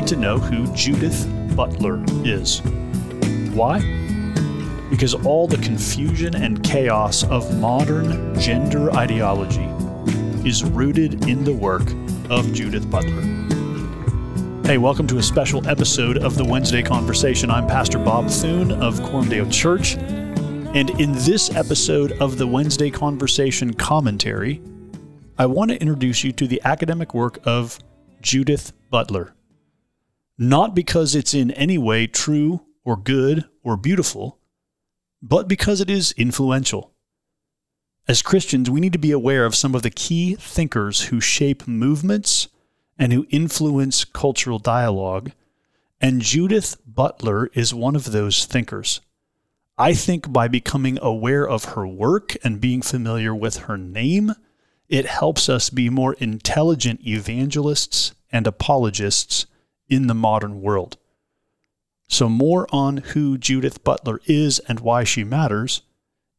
need 0.00 0.08
to 0.08 0.16
know 0.16 0.38
who 0.38 0.66
Judith 0.74 1.28
Butler 1.54 2.02
is. 2.24 2.62
Why? 3.52 3.80
Because 4.88 5.12
all 5.12 5.46
the 5.46 5.58
confusion 5.58 6.34
and 6.34 6.64
chaos 6.64 7.22
of 7.24 7.60
modern 7.60 8.34
gender 8.40 8.90
ideology 8.92 9.68
is 10.48 10.64
rooted 10.64 11.28
in 11.28 11.44
the 11.44 11.52
work 11.52 11.82
of 12.30 12.50
Judith 12.54 12.90
Butler. 12.90 13.20
Hey, 14.64 14.78
welcome 14.78 15.06
to 15.08 15.18
a 15.18 15.22
special 15.22 15.68
episode 15.68 16.16
of 16.16 16.34
the 16.34 16.46
Wednesday 16.46 16.82
Conversation. 16.82 17.50
I'm 17.50 17.66
Pastor 17.66 17.98
Bob 17.98 18.30
Thune 18.30 18.72
of 18.72 19.02
Coram 19.02 19.28
Deo 19.28 19.46
Church. 19.50 19.96
And 19.96 20.88
in 20.98 21.12
this 21.12 21.54
episode 21.54 22.12
of 22.22 22.38
the 22.38 22.46
Wednesday 22.46 22.88
Conversation 22.88 23.74
commentary, 23.74 24.62
I 25.36 25.44
want 25.44 25.72
to 25.72 25.78
introduce 25.78 26.24
you 26.24 26.32
to 26.32 26.46
the 26.46 26.62
academic 26.64 27.12
work 27.12 27.38
of 27.44 27.78
Judith 28.22 28.72
Butler. 28.88 29.34
Not 30.42 30.74
because 30.74 31.14
it's 31.14 31.34
in 31.34 31.50
any 31.50 31.76
way 31.76 32.06
true 32.06 32.62
or 32.82 32.96
good 32.96 33.44
or 33.62 33.76
beautiful, 33.76 34.38
but 35.20 35.48
because 35.48 35.82
it 35.82 35.90
is 35.90 36.12
influential. 36.12 36.94
As 38.08 38.22
Christians, 38.22 38.70
we 38.70 38.80
need 38.80 38.94
to 38.94 38.98
be 38.98 39.10
aware 39.10 39.44
of 39.44 39.54
some 39.54 39.74
of 39.74 39.82
the 39.82 39.90
key 39.90 40.36
thinkers 40.36 41.02
who 41.02 41.20
shape 41.20 41.68
movements 41.68 42.48
and 42.98 43.12
who 43.12 43.26
influence 43.28 44.06
cultural 44.06 44.58
dialogue, 44.58 45.32
and 46.00 46.22
Judith 46.22 46.78
Butler 46.86 47.50
is 47.52 47.74
one 47.74 47.94
of 47.94 48.10
those 48.10 48.46
thinkers. 48.46 49.02
I 49.76 49.92
think 49.92 50.32
by 50.32 50.48
becoming 50.48 50.98
aware 51.02 51.46
of 51.46 51.64
her 51.74 51.86
work 51.86 52.34
and 52.42 52.62
being 52.62 52.80
familiar 52.80 53.34
with 53.34 53.58
her 53.58 53.76
name, 53.76 54.32
it 54.88 55.04
helps 55.04 55.50
us 55.50 55.68
be 55.68 55.90
more 55.90 56.14
intelligent 56.14 57.06
evangelists 57.06 58.14
and 58.32 58.46
apologists 58.46 59.44
in 59.90 60.06
the 60.06 60.14
modern 60.14 60.62
world. 60.62 60.96
So, 62.08 62.28
more 62.28 62.66
on 62.72 62.98
who 62.98 63.36
Judith 63.36 63.84
Butler 63.84 64.20
is 64.24 64.58
and 64.60 64.80
why 64.80 65.04
she 65.04 65.22
matters 65.22 65.82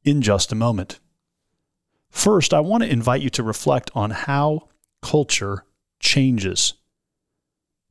in 0.04 0.22
just 0.22 0.52
a 0.52 0.56
moment. 0.56 1.00
First, 2.10 2.54
I 2.54 2.60
want 2.60 2.84
to 2.84 2.90
invite 2.90 3.22
you 3.22 3.30
to 3.32 3.44
reflect 3.44 3.90
on 3.96 4.12
how 4.12 4.68
culture 5.02 5.66
changes. 6.00 6.74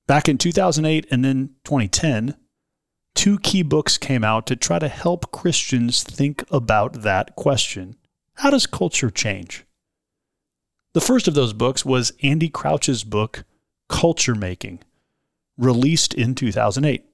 Back 0.07 0.29
in 0.29 0.39
2008 0.39 1.07
and 1.11 1.25
then 1.25 1.55
2010, 1.65 2.35
two 3.15 3.39
key 3.39 3.63
books 3.63 3.97
came 3.97 4.25
out 4.25 4.47
to 4.47 4.57
try 4.57 4.79
to 4.79 4.89
help 4.89 5.31
Christians 5.31 6.03
think 6.03 6.45
about 6.51 7.03
that 7.03 7.37
question 7.37 7.97
How 8.35 8.51
does 8.51 8.67
culture 8.67 9.11
change? 9.11 9.65
The 10.93 11.01
first 11.01 11.29
of 11.29 11.35
those 11.35 11.53
books 11.53 11.85
was 11.85 12.13
Andy 12.23 12.49
Crouch's 12.49 13.05
book, 13.05 13.45
Culture 13.89 14.35
Making, 14.35 14.81
released 15.61 16.15
in 16.15 16.35
2008. 16.35 17.05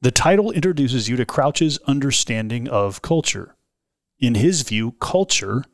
The 0.00 0.10
title 0.10 0.50
introduces 0.50 1.08
you 1.08 1.16
to 1.16 1.24
Crouch's 1.24 1.78
understanding 1.86 2.68
of 2.68 3.02
culture. 3.02 3.56
In 4.18 4.34
his 4.34 4.62
view, 4.62 4.92
culture 5.00 5.64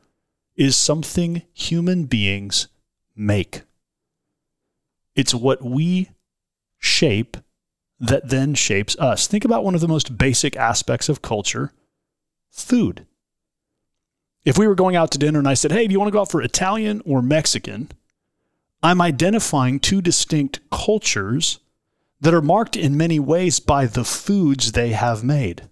is 0.55 0.75
something 0.75 1.41
human 1.53 2.05
beings 2.05 2.67
make. 3.15 3.63
It's 5.15 5.33
what 5.33 5.63
we 5.63 6.11
shape 6.77 7.37
that 7.99 8.29
then 8.29 8.53
shapes 8.53 8.97
us. 8.99 9.27
Think 9.27 9.45
about 9.45 9.63
one 9.63 9.75
of 9.75 9.81
the 9.81 9.87
most 9.87 10.17
basic 10.17 10.55
aspects 10.55 11.09
of 11.09 11.21
culture 11.21 11.71
food. 12.51 13.05
If 14.43 14.57
we 14.57 14.67
were 14.67 14.75
going 14.75 14.95
out 14.95 15.11
to 15.11 15.17
dinner 15.17 15.39
and 15.39 15.47
I 15.47 15.55
said, 15.55 15.71
hey, 15.71 15.87
do 15.87 15.91
you 15.91 15.99
want 15.99 16.09
to 16.09 16.13
go 16.13 16.21
out 16.21 16.31
for 16.31 16.41
Italian 16.41 17.01
or 17.05 17.21
Mexican? 17.21 17.89
I'm 18.85 19.01
identifying 19.01 19.79
two 19.79 19.99
distinct 19.99 20.59
cultures 20.69 21.59
that 22.21 22.35
are 22.35 22.41
marked 22.41 22.75
in 22.75 22.95
many 22.95 23.19
ways 23.19 23.59
by 23.59 23.87
the 23.87 24.03
foods 24.03 24.73
they 24.73 24.89
have 24.89 25.23
made. 25.23 25.69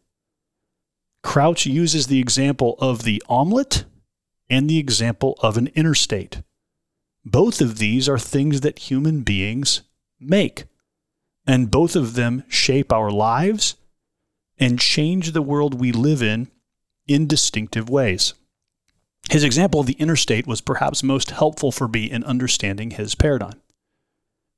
Crouch 1.21 1.67
uses 1.67 2.07
the 2.07 2.19
example 2.19 2.75
of 2.79 3.03
the 3.03 3.21
omelet 3.29 3.85
and 4.49 4.67
the 4.67 4.79
example 4.79 5.37
of 5.43 5.57
an 5.57 5.67
interstate. 5.75 6.41
Both 7.23 7.61
of 7.61 7.77
these 7.77 8.09
are 8.09 8.17
things 8.17 8.61
that 8.61 8.89
human 8.89 9.21
beings 9.21 9.81
make, 10.19 10.63
and 11.45 11.69
both 11.69 11.95
of 11.95 12.15
them 12.15 12.43
shape 12.47 12.91
our 12.91 13.11
lives 13.11 13.75
and 14.57 14.79
change 14.79 15.33
the 15.33 15.43
world 15.43 15.79
we 15.79 15.91
live 15.91 16.23
in 16.23 16.49
in 17.07 17.27
distinctive 17.27 17.91
ways. 17.91 18.33
His 19.29 19.43
example 19.43 19.79
of 19.79 19.87
the 19.87 19.93
interstate 19.93 20.45
was 20.45 20.61
perhaps 20.61 21.01
most 21.03 21.31
helpful 21.31 21.71
for 21.71 21.87
me 21.87 22.09
in 22.09 22.23
understanding 22.23 22.91
his 22.91 23.15
paradigm. 23.15 23.61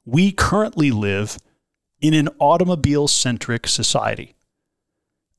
We 0.06 0.32
currently 0.32 0.92
live 0.92 1.38
in 2.02 2.14
an 2.14 2.30
automobile 2.40 3.08
centric 3.08 3.68
society. 3.68 4.36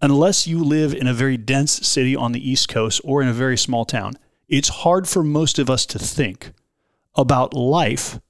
Unless 0.01 0.47
you 0.47 0.63
live 0.63 0.95
in 0.95 1.07
a 1.07 1.15
very 1.15 1.37
dense 1.37 1.73
city 1.87 2.15
on 2.15 2.33
the 2.33 2.51
East 2.51 2.69
Coast 2.69 3.01
or 3.05 3.23
in 3.23 3.29
a 3.29 3.33
very 3.33 3.57
small 3.57 3.85
town, 3.85 4.15
it's 4.49 4.69
hard 4.69 5.09
for 5.09 5.23
most 5.23 5.59
of 5.59 5.71
us 5.71 5.87
to 5.87 5.99
think 5.99 6.53
about 7.15 7.55
life 7.55 8.21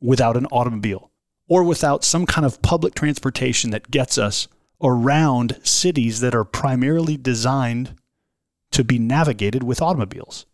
without 0.00 0.36
an 0.36 0.46
automobile 0.46 1.10
or 1.48 1.62
without 1.64 2.04
some 2.04 2.26
kind 2.26 2.44
of 2.44 2.62
public 2.62 2.94
transportation 2.94 3.70
that 3.70 3.90
gets 3.90 4.18
us 4.18 4.48
around 4.82 5.58
cities 5.62 6.20
that 6.20 6.34
are 6.34 6.44
primarily 6.44 7.16
designed 7.16 7.94
to 8.76 8.84
be 8.84 8.98
navigated 8.98 9.62
with 9.62 9.80
automobiles. 9.80 10.44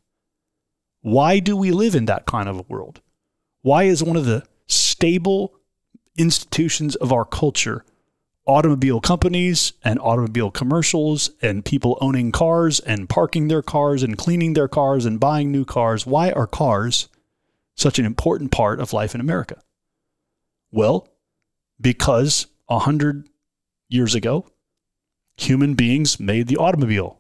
Why 1.01 1.41
do 1.41 1.57
we 1.57 1.73
live 1.73 1.97
in 1.97 2.05
that 2.05 2.25
kind 2.25 2.49
of 2.49 2.57
a 2.57 2.65
world? 2.69 3.01
Why 3.63 3.83
is 3.83 4.01
one 4.01 4.17
of 4.17 4.27
the 4.27 4.45
stable 4.69 5.55
institutions 6.17 6.95
of 6.95 7.13
our 7.13 7.25
culture 7.25 7.85
automobile 8.47 9.01
companies 9.01 9.73
and 9.83 9.99
automobile 9.99 10.53
commercials 10.53 11.31
and 11.43 11.65
people 11.65 11.99
owning 12.01 12.31
cars 12.31 12.79
and 12.79 13.09
parking 13.09 13.49
their 13.49 13.63
cars 13.63 14.05
and 14.05 14.17
cleaning 14.17 14.53
their 14.53 14.69
cars 14.69 15.05
and 15.05 15.19
buying 15.19 15.51
new 15.51 15.65
cars? 15.65 16.07
Why 16.07 16.31
are 16.31 16.47
cars 16.47 17.09
such 17.75 17.99
an 17.99 18.07
important 18.07 18.53
part 18.53 18.79
of 18.79 18.93
life 18.93 19.17
in 19.17 19.21
America? 19.21 19.61
Well, 20.71 21.09
because 21.81 22.47
a 22.69 22.79
hundred 22.79 23.29
years 23.89 24.15
ago, 24.15 24.47
human 25.37 25.75
beings 25.75 26.21
made 26.21 26.47
the 26.47 26.57
automobile 26.57 27.19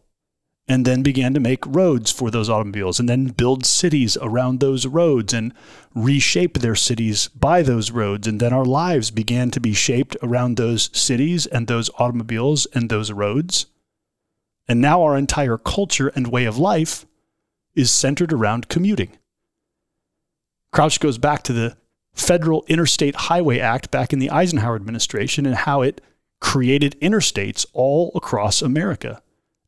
and 0.68 0.84
then 0.84 1.02
began 1.02 1.34
to 1.34 1.40
make 1.40 1.66
roads 1.66 2.10
for 2.12 2.30
those 2.30 2.48
automobiles 2.48 3.00
and 3.00 3.08
then 3.08 3.26
build 3.26 3.66
cities 3.66 4.16
around 4.22 4.60
those 4.60 4.86
roads 4.86 5.32
and 5.32 5.52
reshape 5.94 6.58
their 6.58 6.76
cities 6.76 7.28
by 7.28 7.62
those 7.62 7.90
roads. 7.90 8.26
And 8.28 8.40
then 8.40 8.52
our 8.52 8.64
lives 8.64 9.10
began 9.10 9.50
to 9.50 9.60
be 9.60 9.74
shaped 9.74 10.16
around 10.22 10.56
those 10.56 10.88
cities 10.96 11.46
and 11.46 11.66
those 11.66 11.90
automobiles 11.98 12.66
and 12.74 12.88
those 12.88 13.10
roads. 13.10 13.66
And 14.68 14.80
now 14.80 15.02
our 15.02 15.16
entire 15.18 15.58
culture 15.58 16.08
and 16.14 16.28
way 16.28 16.44
of 16.44 16.58
life 16.58 17.06
is 17.74 17.90
centered 17.90 18.32
around 18.32 18.68
commuting. 18.68 19.18
Crouch 20.72 21.00
goes 21.00 21.18
back 21.18 21.42
to 21.44 21.52
the 21.52 21.76
Federal 22.14 22.64
Interstate 22.68 23.16
Highway 23.16 23.58
Act 23.58 23.90
back 23.90 24.12
in 24.12 24.20
the 24.20 24.30
Eisenhower 24.30 24.76
administration 24.76 25.44
and 25.44 25.56
how 25.56 25.82
it 25.82 26.00
created 26.40 26.96
interstates 27.00 27.66
all 27.72 28.12
across 28.14 28.62
America 28.62 29.22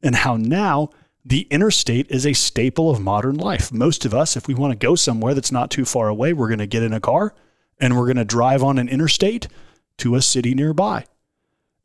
and 0.05 0.15
how 0.15 0.37
now 0.37 0.91
the 1.25 1.49
interstate 1.51 2.11
is 2.11 2.27
a 2.27 2.35
staple 2.35 2.91
of 2.91 3.01
modern 3.01 3.37
life. 3.37 3.73
Most 3.73 4.05
of 4.05 4.13
us, 4.13 4.37
if 4.37 4.47
we 4.47 4.55
want 4.55 4.73
to 4.73 4.87
go 4.87 4.95
somewhere 4.95 5.33
that's 5.35 5.51
not 5.51 5.71
too 5.71 5.87
far 5.87 6.09
away, 6.09 6.35
we're 6.35 6.49
going 6.49 6.59
to 6.59 6.67
get 6.67 6.83
in 6.83 6.93
a 6.93 7.01
car 7.01 7.35
and 7.81 7.97
we're 7.97 8.05
going 8.05 8.19
to 8.19 8.25
drive 8.25 8.63
on 8.63 8.79
an 8.79 8.89
interstate 8.89 9.49
to 9.99 10.15
a 10.15 10.23
city 10.23 10.55
nearby. 10.55 11.07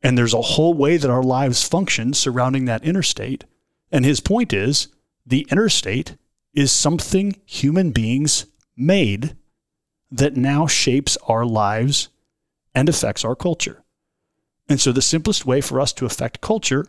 And 0.02 0.16
there's 0.16 0.34
a 0.34 0.42
whole 0.42 0.74
way 0.74 0.98
that 0.98 1.10
our 1.10 1.22
lives 1.22 1.66
function 1.66 2.12
surrounding 2.12 2.66
that 2.66 2.84
interstate. 2.84 3.44
And 3.90 4.04
his 4.04 4.20
point 4.20 4.52
is 4.52 4.88
the 5.26 5.46
interstate 5.50 6.16
is 6.52 6.70
something 6.70 7.36
human 7.46 7.90
beings 7.90 8.46
made 8.76 9.36
that 10.10 10.36
now 10.36 10.66
shapes 10.66 11.16
our 11.26 11.46
lives 11.46 12.08
and 12.74 12.88
affects 12.88 13.24
our 13.24 13.36
culture. 13.36 13.84
And 14.68 14.80
so 14.80 14.92
the 14.92 15.02
simplest 15.02 15.46
way 15.46 15.60
for 15.60 15.80
us 15.80 15.92
to 15.94 16.06
affect 16.06 16.40
culture 16.40 16.86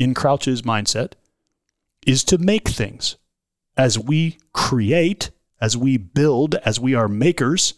in 0.00 0.14
Crouch's 0.14 0.62
mindset 0.62 1.12
is 2.04 2.24
to 2.24 2.38
make 2.38 2.68
things. 2.68 3.16
As 3.76 3.98
we 3.98 4.38
create, 4.52 5.30
as 5.60 5.76
we 5.76 5.98
build, 5.98 6.54
as 6.56 6.80
we 6.80 6.94
are 6.94 7.06
makers, 7.06 7.74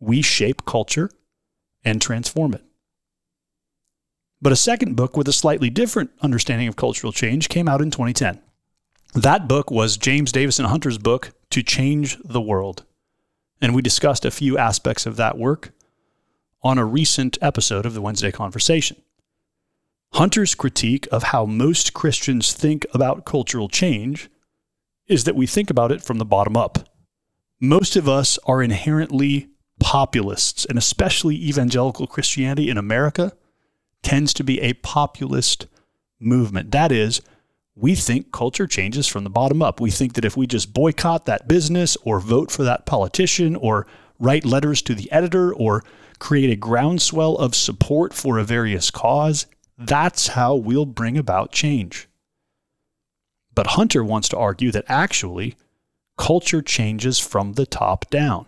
we 0.00 0.20
shape 0.20 0.66
culture 0.66 1.08
and 1.84 2.02
transform 2.02 2.52
it. 2.52 2.64
But 4.42 4.52
a 4.52 4.56
second 4.56 4.96
book 4.96 5.16
with 5.16 5.28
a 5.28 5.32
slightly 5.32 5.70
different 5.70 6.10
understanding 6.20 6.66
of 6.66 6.76
cultural 6.76 7.12
change 7.12 7.48
came 7.48 7.68
out 7.68 7.80
in 7.80 7.90
2010. 7.90 8.40
That 9.14 9.46
book 9.46 9.70
was 9.70 9.96
James 9.96 10.32
Davison 10.32 10.64
Hunter's 10.66 10.98
book, 10.98 11.32
To 11.50 11.62
Change 11.62 12.18
the 12.24 12.40
World. 12.40 12.84
And 13.60 13.74
we 13.74 13.82
discussed 13.82 14.24
a 14.24 14.30
few 14.30 14.58
aspects 14.58 15.06
of 15.06 15.16
that 15.16 15.38
work 15.38 15.72
on 16.62 16.78
a 16.78 16.84
recent 16.84 17.38
episode 17.40 17.86
of 17.86 17.94
the 17.94 18.00
Wednesday 18.00 18.32
Conversation. 18.32 18.96
Hunter's 20.12 20.54
critique 20.54 21.06
of 21.12 21.24
how 21.24 21.46
most 21.46 21.94
Christians 21.94 22.52
think 22.52 22.84
about 22.92 23.24
cultural 23.24 23.68
change 23.68 24.28
is 25.06 25.24
that 25.24 25.36
we 25.36 25.46
think 25.46 25.70
about 25.70 25.92
it 25.92 26.02
from 26.02 26.18
the 26.18 26.24
bottom 26.24 26.56
up. 26.56 26.88
Most 27.60 27.96
of 27.96 28.08
us 28.08 28.38
are 28.46 28.62
inherently 28.62 29.48
populists, 29.78 30.64
and 30.64 30.76
especially 30.76 31.36
evangelical 31.36 32.06
Christianity 32.06 32.68
in 32.68 32.76
America 32.76 33.32
tends 34.02 34.34
to 34.34 34.44
be 34.44 34.60
a 34.60 34.74
populist 34.74 35.66
movement. 36.18 36.70
That 36.70 36.92
is, 36.92 37.22
we 37.74 37.94
think 37.94 38.32
culture 38.32 38.66
changes 38.66 39.06
from 39.06 39.24
the 39.24 39.30
bottom 39.30 39.62
up. 39.62 39.80
We 39.80 39.90
think 39.90 40.14
that 40.14 40.24
if 40.24 40.36
we 40.36 40.46
just 40.46 40.74
boycott 40.74 41.24
that 41.26 41.48
business 41.48 41.96
or 42.02 42.20
vote 42.20 42.50
for 42.50 42.62
that 42.64 42.84
politician 42.84 43.56
or 43.56 43.86
write 44.18 44.44
letters 44.44 44.82
to 44.82 44.94
the 44.94 45.10
editor 45.10 45.52
or 45.54 45.82
create 46.18 46.50
a 46.50 46.56
groundswell 46.56 47.36
of 47.36 47.54
support 47.54 48.12
for 48.12 48.38
a 48.38 48.44
various 48.44 48.90
cause, 48.90 49.46
that's 49.80 50.28
how 50.28 50.54
we'll 50.54 50.86
bring 50.86 51.16
about 51.16 51.52
change. 51.52 52.08
But 53.54 53.68
Hunter 53.68 54.04
wants 54.04 54.28
to 54.28 54.36
argue 54.36 54.70
that 54.72 54.84
actually, 54.88 55.56
culture 56.18 56.62
changes 56.62 57.18
from 57.18 57.54
the 57.54 57.66
top 57.66 58.08
down. 58.10 58.46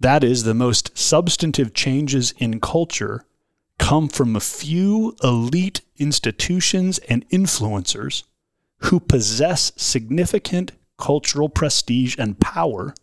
That 0.00 0.24
is, 0.24 0.44
the 0.44 0.54
most 0.54 0.96
substantive 0.96 1.74
changes 1.74 2.32
in 2.38 2.60
culture 2.60 3.26
come 3.78 4.08
from 4.08 4.34
a 4.34 4.40
few 4.40 5.14
elite 5.22 5.82
institutions 5.98 6.98
and 7.08 7.28
influencers 7.28 8.24
who 8.78 9.00
possess 9.00 9.72
significant 9.76 10.72
cultural 10.98 11.48
prestige 11.48 12.16
and 12.18 12.40
power 12.40 12.94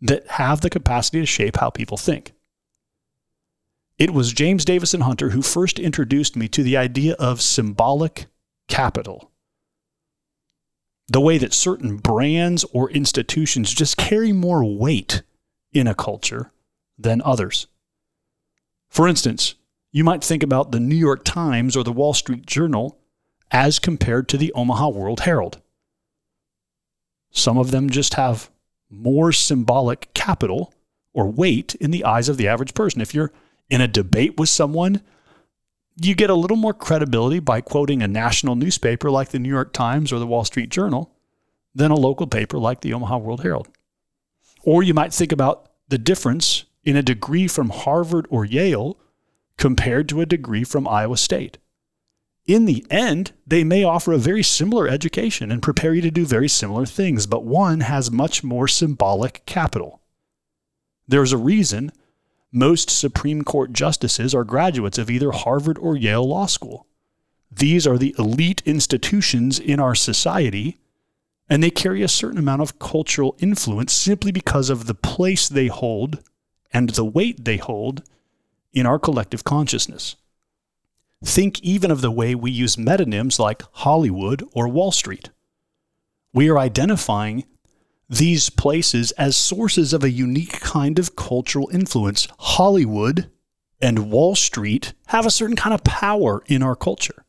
that 0.00 0.26
have 0.28 0.60
the 0.60 0.70
capacity 0.70 1.20
to 1.20 1.26
shape 1.26 1.56
how 1.56 1.70
people 1.70 1.96
think. 1.96 2.32
It 3.98 4.12
was 4.12 4.34
James 4.34 4.64
Davison 4.64 5.02
Hunter 5.02 5.30
who 5.30 5.40
first 5.40 5.78
introduced 5.78 6.36
me 6.36 6.48
to 6.48 6.62
the 6.62 6.76
idea 6.76 7.14
of 7.14 7.40
symbolic 7.40 8.26
capital. 8.68 9.30
The 11.08 11.20
way 11.20 11.38
that 11.38 11.54
certain 11.54 11.96
brands 11.96 12.64
or 12.72 12.90
institutions 12.90 13.72
just 13.72 13.96
carry 13.96 14.32
more 14.32 14.64
weight 14.64 15.22
in 15.72 15.86
a 15.86 15.94
culture 15.94 16.52
than 16.98 17.22
others. 17.22 17.68
For 18.90 19.08
instance, 19.08 19.54
you 19.92 20.04
might 20.04 20.22
think 20.22 20.42
about 20.42 20.72
the 20.72 20.80
New 20.80 20.96
York 20.96 21.24
Times 21.24 21.74
or 21.74 21.82
the 21.82 21.92
Wall 21.92 22.12
Street 22.12 22.44
Journal 22.44 22.98
as 23.50 23.78
compared 23.78 24.28
to 24.28 24.36
the 24.36 24.52
Omaha 24.52 24.88
World 24.88 25.20
Herald. 25.20 25.62
Some 27.30 27.56
of 27.56 27.70
them 27.70 27.88
just 27.88 28.14
have 28.14 28.50
more 28.90 29.32
symbolic 29.32 30.12
capital 30.12 30.74
or 31.14 31.30
weight 31.30 31.74
in 31.76 31.92
the 31.92 32.04
eyes 32.04 32.28
of 32.28 32.36
the 32.36 32.48
average 32.48 32.74
person. 32.74 33.00
If 33.00 33.14
you're 33.14 33.32
in 33.70 33.80
a 33.80 33.88
debate 33.88 34.38
with 34.38 34.48
someone, 34.48 35.02
you 36.00 36.14
get 36.14 36.30
a 36.30 36.34
little 36.34 36.56
more 36.56 36.74
credibility 36.74 37.40
by 37.40 37.60
quoting 37.60 38.02
a 38.02 38.08
national 38.08 38.54
newspaper 38.54 39.10
like 39.10 39.30
the 39.30 39.38
New 39.38 39.48
York 39.48 39.72
Times 39.72 40.12
or 40.12 40.18
the 40.18 40.26
Wall 40.26 40.44
Street 40.44 40.70
Journal 40.70 41.12
than 41.74 41.90
a 41.90 41.96
local 41.96 42.26
paper 42.26 42.58
like 42.58 42.80
the 42.80 42.92
Omaha 42.92 43.18
World 43.18 43.42
Herald. 43.42 43.68
Or 44.62 44.82
you 44.82 44.94
might 44.94 45.12
think 45.12 45.32
about 45.32 45.70
the 45.88 45.98
difference 45.98 46.64
in 46.84 46.96
a 46.96 47.02
degree 47.02 47.48
from 47.48 47.70
Harvard 47.70 48.26
or 48.30 48.44
Yale 48.44 48.98
compared 49.56 50.08
to 50.08 50.20
a 50.20 50.26
degree 50.26 50.64
from 50.64 50.86
Iowa 50.86 51.16
State. 51.16 51.58
In 52.46 52.66
the 52.66 52.86
end, 52.90 53.32
they 53.46 53.64
may 53.64 53.82
offer 53.82 54.12
a 54.12 54.18
very 54.18 54.42
similar 54.42 54.86
education 54.86 55.50
and 55.50 55.62
prepare 55.62 55.94
you 55.94 56.02
to 56.02 56.10
do 56.10 56.24
very 56.24 56.48
similar 56.48 56.86
things, 56.86 57.26
but 57.26 57.44
one 57.44 57.80
has 57.80 58.10
much 58.10 58.44
more 58.44 58.68
symbolic 58.68 59.44
capital. 59.46 60.00
There's 61.08 61.32
a 61.32 61.38
reason 61.38 61.90
most 62.56 62.88
Supreme 62.88 63.42
Court 63.42 63.74
justices 63.74 64.34
are 64.34 64.42
graduates 64.42 64.96
of 64.96 65.10
either 65.10 65.30
Harvard 65.30 65.76
or 65.76 65.94
Yale 65.94 66.26
Law 66.26 66.46
School. 66.46 66.86
These 67.50 67.86
are 67.86 67.98
the 67.98 68.14
elite 68.18 68.62
institutions 68.64 69.58
in 69.58 69.78
our 69.78 69.94
society, 69.94 70.78
and 71.50 71.62
they 71.62 71.70
carry 71.70 72.02
a 72.02 72.08
certain 72.08 72.38
amount 72.38 72.62
of 72.62 72.78
cultural 72.78 73.36
influence 73.40 73.92
simply 73.92 74.32
because 74.32 74.70
of 74.70 74.86
the 74.86 74.94
place 74.94 75.50
they 75.50 75.66
hold 75.66 76.22
and 76.72 76.90
the 76.90 77.04
weight 77.04 77.44
they 77.44 77.58
hold 77.58 78.02
in 78.72 78.86
our 78.86 78.98
collective 78.98 79.44
consciousness. 79.44 80.16
Think 81.22 81.60
even 81.62 81.90
of 81.90 82.00
the 82.00 82.10
way 82.10 82.34
we 82.34 82.50
use 82.50 82.76
metonyms 82.76 83.38
like 83.38 83.64
Hollywood 83.72 84.42
or 84.52 84.66
Wall 84.66 84.92
Street. 84.92 85.28
We 86.32 86.48
are 86.48 86.58
identifying 86.58 87.44
these 88.08 88.50
places 88.50 89.10
as 89.12 89.36
sources 89.36 89.92
of 89.92 90.04
a 90.04 90.10
unique 90.10 90.60
kind 90.60 90.98
of 90.98 91.16
cultural 91.16 91.68
influence. 91.72 92.28
Hollywood 92.38 93.30
and 93.80 94.10
Wall 94.10 94.34
Street 94.34 94.94
have 95.08 95.26
a 95.26 95.30
certain 95.30 95.56
kind 95.56 95.74
of 95.74 95.84
power 95.84 96.42
in 96.46 96.62
our 96.62 96.76
culture. 96.76 97.24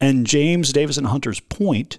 And 0.00 0.26
James 0.26 0.72
Davison 0.72 1.04
Hunter's 1.04 1.40
point 1.40 1.98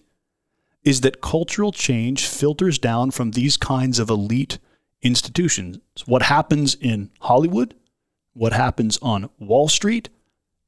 is 0.83 1.01
that 1.01 1.21
cultural 1.21 1.71
change 1.71 2.27
filters 2.27 2.77
down 2.77 3.09
from 3.11 3.31
these 3.31 3.57
kinds 3.57 3.97
of 3.97 4.09
elite 4.09 4.59
institutions. 5.01 5.79
What 6.05 6.23
happens 6.23 6.75
in 6.75 7.09
Hollywood, 7.21 7.73
what 8.33 8.53
happens 8.53 8.99
on 9.01 9.29
Wall 9.39 9.67
Street, 9.67 10.09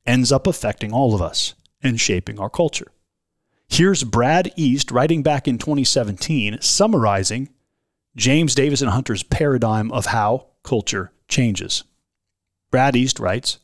ends 0.05 0.31
up 0.31 0.47
affecting 0.47 0.91
all 0.91 1.13
of 1.13 1.21
us 1.21 1.53
and 1.83 1.99
shaping 1.99 2.39
our 2.39 2.49
culture. 2.49 2.91
Here's 3.69 4.03
Brad 4.03 4.51
East 4.55 4.91
writing 4.91 5.21
back 5.21 5.47
in 5.47 5.57
2017, 5.57 6.59
summarizing 6.61 7.49
James 8.15 8.55
Davison 8.55 8.87
Hunter's 8.87 9.23
paradigm 9.23 9.91
of 9.91 10.07
how 10.07 10.47
culture 10.63 11.11
changes. 11.27 11.83
Brad 12.71 12.95
East 12.95 13.19
writes 13.19 13.59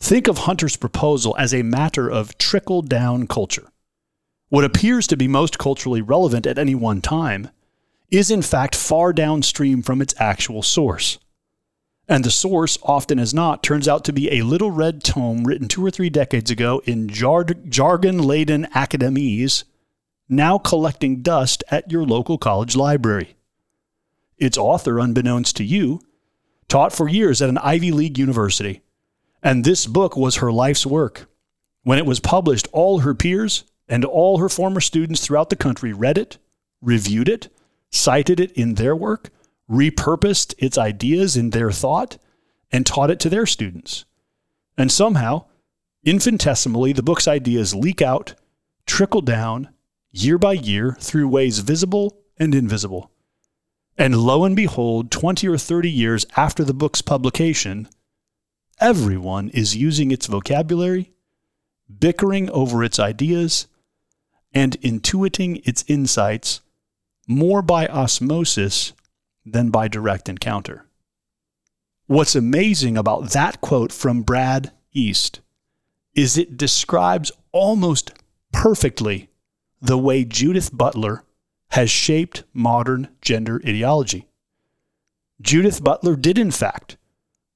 Think 0.00 0.28
of 0.28 0.38
Hunter's 0.38 0.76
proposal 0.76 1.36
as 1.38 1.52
a 1.52 1.62
matter 1.62 2.08
of 2.08 2.38
trickle 2.38 2.80
down 2.80 3.26
culture. 3.26 3.70
What 4.48 4.64
appears 4.64 5.06
to 5.08 5.16
be 5.16 5.28
most 5.28 5.58
culturally 5.58 6.00
relevant 6.00 6.46
at 6.46 6.58
any 6.58 6.74
one 6.74 7.02
time 7.02 7.50
is, 8.10 8.30
in 8.30 8.40
fact, 8.40 8.74
far 8.74 9.12
downstream 9.12 9.82
from 9.82 10.00
its 10.00 10.14
actual 10.18 10.62
source. 10.62 11.18
And 12.08 12.24
the 12.24 12.30
source, 12.30 12.78
often 12.82 13.18
as 13.18 13.34
not, 13.34 13.62
turns 13.62 13.86
out 13.86 14.02
to 14.04 14.14
be 14.14 14.32
a 14.32 14.42
little 14.42 14.70
red 14.70 15.04
tome 15.04 15.44
written 15.44 15.68
two 15.68 15.84
or 15.84 15.90
three 15.90 16.08
decades 16.08 16.50
ago 16.50 16.80
in 16.86 17.08
jar- 17.08 17.44
jargon 17.44 18.22
laden 18.22 18.66
academies, 18.74 19.64
now 20.26 20.56
collecting 20.56 21.20
dust 21.20 21.62
at 21.70 21.92
your 21.92 22.04
local 22.04 22.38
college 22.38 22.74
library. 22.74 23.36
Its 24.38 24.56
author, 24.56 24.98
unbeknownst 24.98 25.56
to 25.56 25.64
you, 25.64 26.00
taught 26.66 26.94
for 26.94 27.08
years 27.08 27.42
at 27.42 27.50
an 27.50 27.58
Ivy 27.58 27.92
League 27.92 28.18
university, 28.18 28.80
and 29.42 29.64
this 29.64 29.86
book 29.86 30.16
was 30.16 30.36
her 30.36 30.50
life's 30.50 30.86
work. 30.86 31.28
When 31.82 31.98
it 31.98 32.06
was 32.06 32.20
published, 32.20 32.68
all 32.72 33.00
her 33.00 33.14
peers 33.14 33.64
and 33.86 34.04
all 34.04 34.38
her 34.38 34.48
former 34.48 34.80
students 34.80 35.24
throughout 35.24 35.50
the 35.50 35.56
country 35.56 35.92
read 35.92 36.16
it, 36.18 36.38
reviewed 36.80 37.28
it, 37.28 37.48
cited 37.90 38.40
it 38.40 38.52
in 38.52 38.74
their 38.74 38.94
work, 38.96 39.30
repurposed 39.70 40.54
its 40.58 40.78
ideas 40.78 41.36
in 41.36 41.50
their 41.50 41.70
thought 41.70 42.18
and 42.72 42.86
taught 42.86 43.10
it 43.10 43.20
to 43.20 43.28
their 43.28 43.46
students. 43.46 44.04
And 44.76 44.90
somehow, 44.90 45.46
infinitesimally, 46.04 46.92
the 46.92 47.02
book's 47.02 47.28
ideas 47.28 47.74
leak 47.74 48.00
out, 48.00 48.34
trickle 48.86 49.20
down, 49.20 49.70
year 50.10 50.38
by 50.38 50.52
year, 50.52 50.96
through 51.00 51.28
ways 51.28 51.58
visible 51.58 52.18
and 52.38 52.54
invisible. 52.54 53.10
And 53.96 54.16
lo 54.16 54.44
and 54.44 54.54
behold, 54.54 55.10
20 55.10 55.48
or 55.48 55.58
30 55.58 55.90
years 55.90 56.24
after 56.36 56.64
the 56.64 56.74
book's 56.74 57.02
publication, 57.02 57.88
everyone 58.80 59.48
is 59.50 59.76
using 59.76 60.10
its 60.10 60.26
vocabulary, 60.26 61.12
bickering 61.98 62.48
over 62.50 62.84
its 62.84 63.00
ideas, 63.00 63.66
and 64.54 64.80
intuiting 64.80 65.60
its 65.66 65.84
insights 65.88 66.60
more 67.26 67.60
by 67.60 67.86
osmosis 67.88 68.92
than 69.52 69.70
by 69.70 69.88
direct 69.88 70.28
encounter. 70.28 70.84
What's 72.06 72.34
amazing 72.34 72.96
about 72.96 73.30
that 73.30 73.60
quote 73.60 73.92
from 73.92 74.22
Brad 74.22 74.72
East 74.92 75.40
is 76.14 76.38
it 76.38 76.56
describes 76.56 77.30
almost 77.52 78.12
perfectly 78.52 79.28
the 79.80 79.98
way 79.98 80.24
Judith 80.24 80.70
Butler 80.76 81.22
has 81.70 81.90
shaped 81.90 82.44
modern 82.52 83.08
gender 83.20 83.60
ideology. 83.66 84.26
Judith 85.40 85.84
Butler 85.84 86.16
did, 86.16 86.38
in 86.38 86.50
fact, 86.50 86.96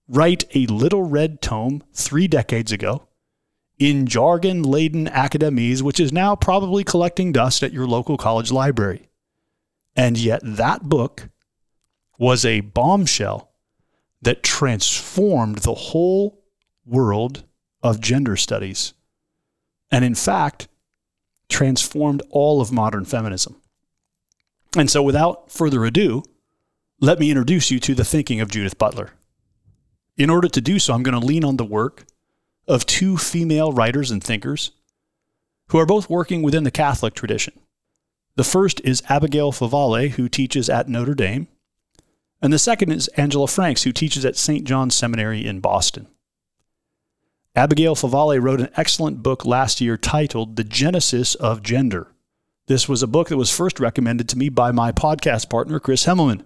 write 0.06 0.44
a 0.54 0.66
little 0.66 1.02
red 1.02 1.40
tome 1.40 1.82
three 1.92 2.28
decades 2.28 2.70
ago 2.70 3.08
in 3.78 4.06
jargon 4.06 4.62
laden 4.62 5.08
academies, 5.08 5.82
which 5.82 5.98
is 5.98 6.12
now 6.12 6.36
probably 6.36 6.84
collecting 6.84 7.32
dust 7.32 7.62
at 7.62 7.72
your 7.72 7.86
local 7.86 8.16
college 8.16 8.52
library. 8.52 9.08
And 9.96 10.16
yet, 10.16 10.40
that 10.44 10.84
book 10.84 11.30
was 12.22 12.44
a 12.44 12.60
bombshell 12.60 13.50
that 14.22 14.44
transformed 14.44 15.58
the 15.58 15.74
whole 15.74 16.40
world 16.86 17.42
of 17.82 18.00
gender 18.00 18.36
studies. 18.36 18.94
And 19.90 20.04
in 20.04 20.14
fact, 20.14 20.68
transformed 21.48 22.22
all 22.30 22.60
of 22.60 22.70
modern 22.70 23.04
feminism. 23.04 23.60
And 24.76 24.88
so, 24.88 25.02
without 25.02 25.50
further 25.50 25.84
ado, 25.84 26.22
let 27.00 27.18
me 27.18 27.28
introduce 27.28 27.72
you 27.72 27.80
to 27.80 27.94
the 27.96 28.04
thinking 28.04 28.40
of 28.40 28.52
Judith 28.52 28.78
Butler. 28.78 29.10
In 30.16 30.30
order 30.30 30.46
to 30.46 30.60
do 30.60 30.78
so, 30.78 30.94
I'm 30.94 31.02
going 31.02 31.20
to 31.20 31.26
lean 31.26 31.44
on 31.44 31.56
the 31.56 31.64
work 31.64 32.06
of 32.68 32.86
two 32.86 33.18
female 33.18 33.72
writers 33.72 34.12
and 34.12 34.22
thinkers 34.22 34.70
who 35.70 35.78
are 35.78 35.86
both 35.86 36.08
working 36.08 36.42
within 36.42 36.62
the 36.62 36.70
Catholic 36.70 37.14
tradition. 37.14 37.58
The 38.36 38.44
first 38.44 38.80
is 38.84 39.02
Abigail 39.08 39.50
Favale, 39.50 40.10
who 40.10 40.28
teaches 40.28 40.70
at 40.70 40.88
Notre 40.88 41.16
Dame, 41.16 41.48
And 42.42 42.52
the 42.52 42.58
second 42.58 42.90
is 42.90 43.06
Angela 43.08 43.46
Franks, 43.46 43.84
who 43.84 43.92
teaches 43.92 44.24
at 44.24 44.36
St. 44.36 44.64
John's 44.64 44.96
Seminary 44.96 45.46
in 45.46 45.60
Boston. 45.60 46.08
Abigail 47.54 47.94
Favale 47.94 48.42
wrote 48.42 48.60
an 48.60 48.70
excellent 48.76 49.22
book 49.22 49.46
last 49.46 49.80
year 49.80 49.96
titled 49.96 50.56
The 50.56 50.64
Genesis 50.64 51.36
of 51.36 51.62
Gender. 51.62 52.08
This 52.66 52.88
was 52.88 53.02
a 53.02 53.06
book 53.06 53.28
that 53.28 53.36
was 53.36 53.54
first 53.54 53.78
recommended 53.78 54.28
to 54.30 54.38
me 54.38 54.48
by 54.48 54.72
my 54.72 54.90
podcast 54.90 55.50
partner, 55.50 55.78
Chris 55.78 56.06
Hemmelman, 56.06 56.44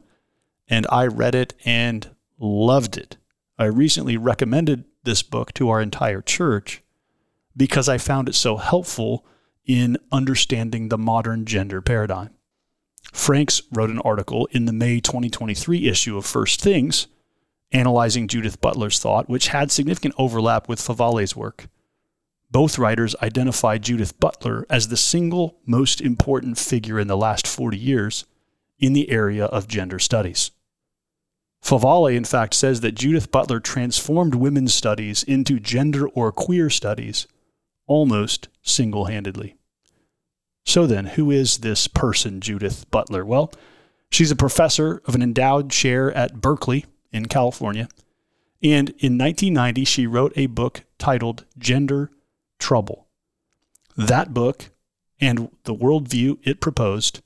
and 0.68 0.86
I 0.90 1.06
read 1.06 1.34
it 1.34 1.54
and 1.64 2.10
loved 2.38 2.98
it. 2.98 3.16
I 3.58 3.64
recently 3.64 4.18
recommended 4.18 4.84
this 5.04 5.22
book 5.22 5.54
to 5.54 5.70
our 5.70 5.80
entire 5.80 6.20
church 6.20 6.82
because 7.56 7.88
I 7.88 7.96
found 7.96 8.28
it 8.28 8.34
so 8.34 8.56
helpful 8.56 9.24
in 9.64 9.96
understanding 10.12 10.88
the 10.88 10.98
modern 10.98 11.46
gender 11.46 11.80
paradigm. 11.80 12.35
Franks 13.12 13.62
wrote 13.72 13.90
an 13.90 14.00
article 14.00 14.46
in 14.52 14.66
the 14.66 14.72
May 14.72 15.00
2023 15.00 15.88
issue 15.88 16.16
of 16.16 16.26
First 16.26 16.60
Things 16.60 17.06
analyzing 17.72 18.28
Judith 18.28 18.60
Butler's 18.60 18.98
thought, 18.98 19.28
which 19.28 19.48
had 19.48 19.70
significant 19.70 20.14
overlap 20.16 20.68
with 20.68 20.80
Favale's 20.80 21.36
work. 21.36 21.66
Both 22.50 22.78
writers 22.78 23.16
identified 23.22 23.82
Judith 23.82 24.18
Butler 24.20 24.66
as 24.70 24.88
the 24.88 24.96
single 24.96 25.58
most 25.66 26.00
important 26.00 26.58
figure 26.58 27.00
in 27.00 27.08
the 27.08 27.16
last 27.16 27.46
40 27.46 27.76
years 27.76 28.24
in 28.78 28.92
the 28.92 29.10
area 29.10 29.46
of 29.46 29.68
gender 29.68 29.98
studies. 29.98 30.52
Favale, 31.62 32.14
in 32.14 32.24
fact, 32.24 32.54
says 32.54 32.80
that 32.82 32.94
Judith 32.94 33.32
Butler 33.32 33.58
transformed 33.58 34.36
women's 34.36 34.74
studies 34.74 35.24
into 35.24 35.58
gender 35.58 36.06
or 36.08 36.30
queer 36.30 36.70
studies 36.70 37.26
almost 37.86 38.48
single 38.62 39.06
handedly. 39.06 39.55
So 40.66 40.86
then, 40.86 41.06
who 41.06 41.30
is 41.30 41.58
this 41.58 41.86
person, 41.86 42.40
Judith 42.40 42.90
Butler? 42.90 43.24
Well, 43.24 43.52
she's 44.10 44.32
a 44.32 44.36
professor 44.36 45.00
of 45.06 45.14
an 45.14 45.22
endowed 45.22 45.70
chair 45.70 46.12
at 46.12 46.40
Berkeley 46.40 46.84
in 47.12 47.26
California. 47.26 47.88
And 48.62 48.90
in 48.98 49.16
1990, 49.16 49.84
she 49.84 50.06
wrote 50.06 50.32
a 50.36 50.46
book 50.46 50.82
titled 50.98 51.44
Gender 51.56 52.10
Trouble. 52.58 53.06
That 53.96 54.34
book 54.34 54.70
and 55.20 55.50
the 55.64 55.74
worldview 55.74 56.38
it 56.42 56.60
proposed 56.60 57.22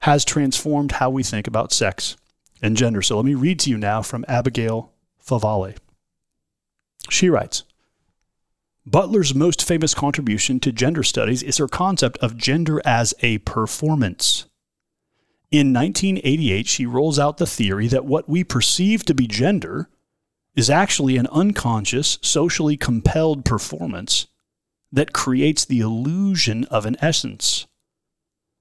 has 0.00 0.24
transformed 0.24 0.92
how 0.92 1.08
we 1.10 1.22
think 1.22 1.46
about 1.46 1.72
sex 1.72 2.16
and 2.60 2.76
gender. 2.76 3.02
So 3.02 3.16
let 3.16 3.24
me 3.24 3.34
read 3.34 3.58
to 3.60 3.70
you 3.70 3.78
now 3.78 4.02
from 4.02 4.24
Abigail 4.28 4.92
Favale. 5.26 5.76
She 7.08 7.30
writes 7.30 7.64
Butler's 8.86 9.34
most 9.34 9.66
famous 9.66 9.94
contribution 9.94 10.60
to 10.60 10.70
gender 10.70 11.02
studies 11.02 11.42
is 11.42 11.56
her 11.56 11.68
concept 11.68 12.18
of 12.18 12.36
gender 12.36 12.82
as 12.84 13.14
a 13.20 13.38
performance. 13.38 14.44
In 15.50 15.72
1988, 15.72 16.66
she 16.66 16.84
rolls 16.84 17.18
out 17.18 17.38
the 17.38 17.46
theory 17.46 17.88
that 17.88 18.04
what 18.04 18.28
we 18.28 18.44
perceive 18.44 19.04
to 19.06 19.14
be 19.14 19.26
gender 19.26 19.88
is 20.54 20.68
actually 20.68 21.16
an 21.16 21.28
unconscious, 21.28 22.18
socially 22.20 22.76
compelled 22.76 23.44
performance 23.44 24.26
that 24.92 25.12
creates 25.12 25.64
the 25.64 25.80
illusion 25.80 26.64
of 26.64 26.84
an 26.84 26.96
essence. 27.00 27.66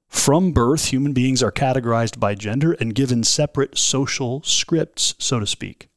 From 0.07 0.51
birth, 0.53 0.85
human 0.85 1.11
beings 1.11 1.43
are 1.43 1.51
categorized 1.51 2.19
by 2.19 2.33
gender 2.33 2.73
and 2.73 2.95
given 2.95 3.23
separate 3.23 3.77
social 3.77 4.41
scripts, 4.43 5.15
so 5.19 5.39
to 5.39 5.47
speak. 5.47 5.89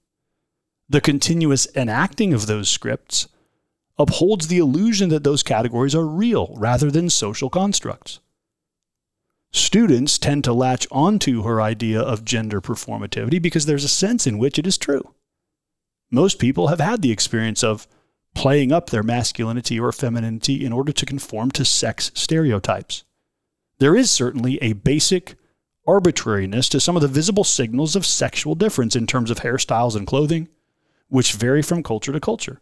The 0.88 1.00
continuous 1.00 1.68
enacting 1.76 2.32
of 2.32 2.46
those 2.46 2.68
scripts 2.68 3.28
upholds 3.98 4.48
the 4.48 4.58
illusion 4.58 5.08
that 5.08 5.24
those 5.24 5.42
categories 5.42 5.94
are 5.94 6.06
real 6.06 6.54
rather 6.56 6.90
than 6.90 7.08
social 7.10 7.48
constructs. 7.48 8.20
Students 9.52 10.18
tend 10.18 10.44
to 10.44 10.52
latch 10.52 10.86
onto 10.90 11.42
her 11.42 11.62
idea 11.62 12.00
of 12.00 12.24
gender 12.24 12.60
performativity 12.60 13.40
because 13.40 13.66
there's 13.66 13.84
a 13.84 13.88
sense 13.88 14.26
in 14.26 14.38
which 14.38 14.58
it 14.58 14.66
is 14.66 14.76
true. 14.76 15.14
Most 16.10 16.38
people 16.38 16.68
have 16.68 16.80
had 16.80 17.02
the 17.02 17.10
experience 17.10 17.64
of 17.64 17.86
playing 18.34 18.70
up 18.70 18.90
their 18.90 19.02
masculinity 19.02 19.80
or 19.80 19.92
femininity 19.92 20.64
in 20.64 20.72
order 20.72 20.92
to 20.92 21.06
conform 21.06 21.50
to 21.52 21.64
sex 21.64 22.12
stereotypes. 22.14 23.04
There 23.78 23.96
is 23.96 24.10
certainly 24.10 24.58
a 24.62 24.74
basic 24.74 25.36
arbitrariness 25.86 26.68
to 26.68 26.80
some 26.80 26.96
of 26.96 27.02
the 27.02 27.08
visible 27.08 27.44
signals 27.44 27.96
of 27.96 28.04
sexual 28.04 28.54
difference 28.54 28.94
in 28.94 29.06
terms 29.06 29.30
of 29.30 29.38
hairstyles 29.38 29.96
and 29.96 30.06
clothing, 30.06 30.48
which 31.08 31.32
vary 31.32 31.62
from 31.62 31.82
culture 31.82 32.12
to 32.12 32.20
culture. 32.20 32.60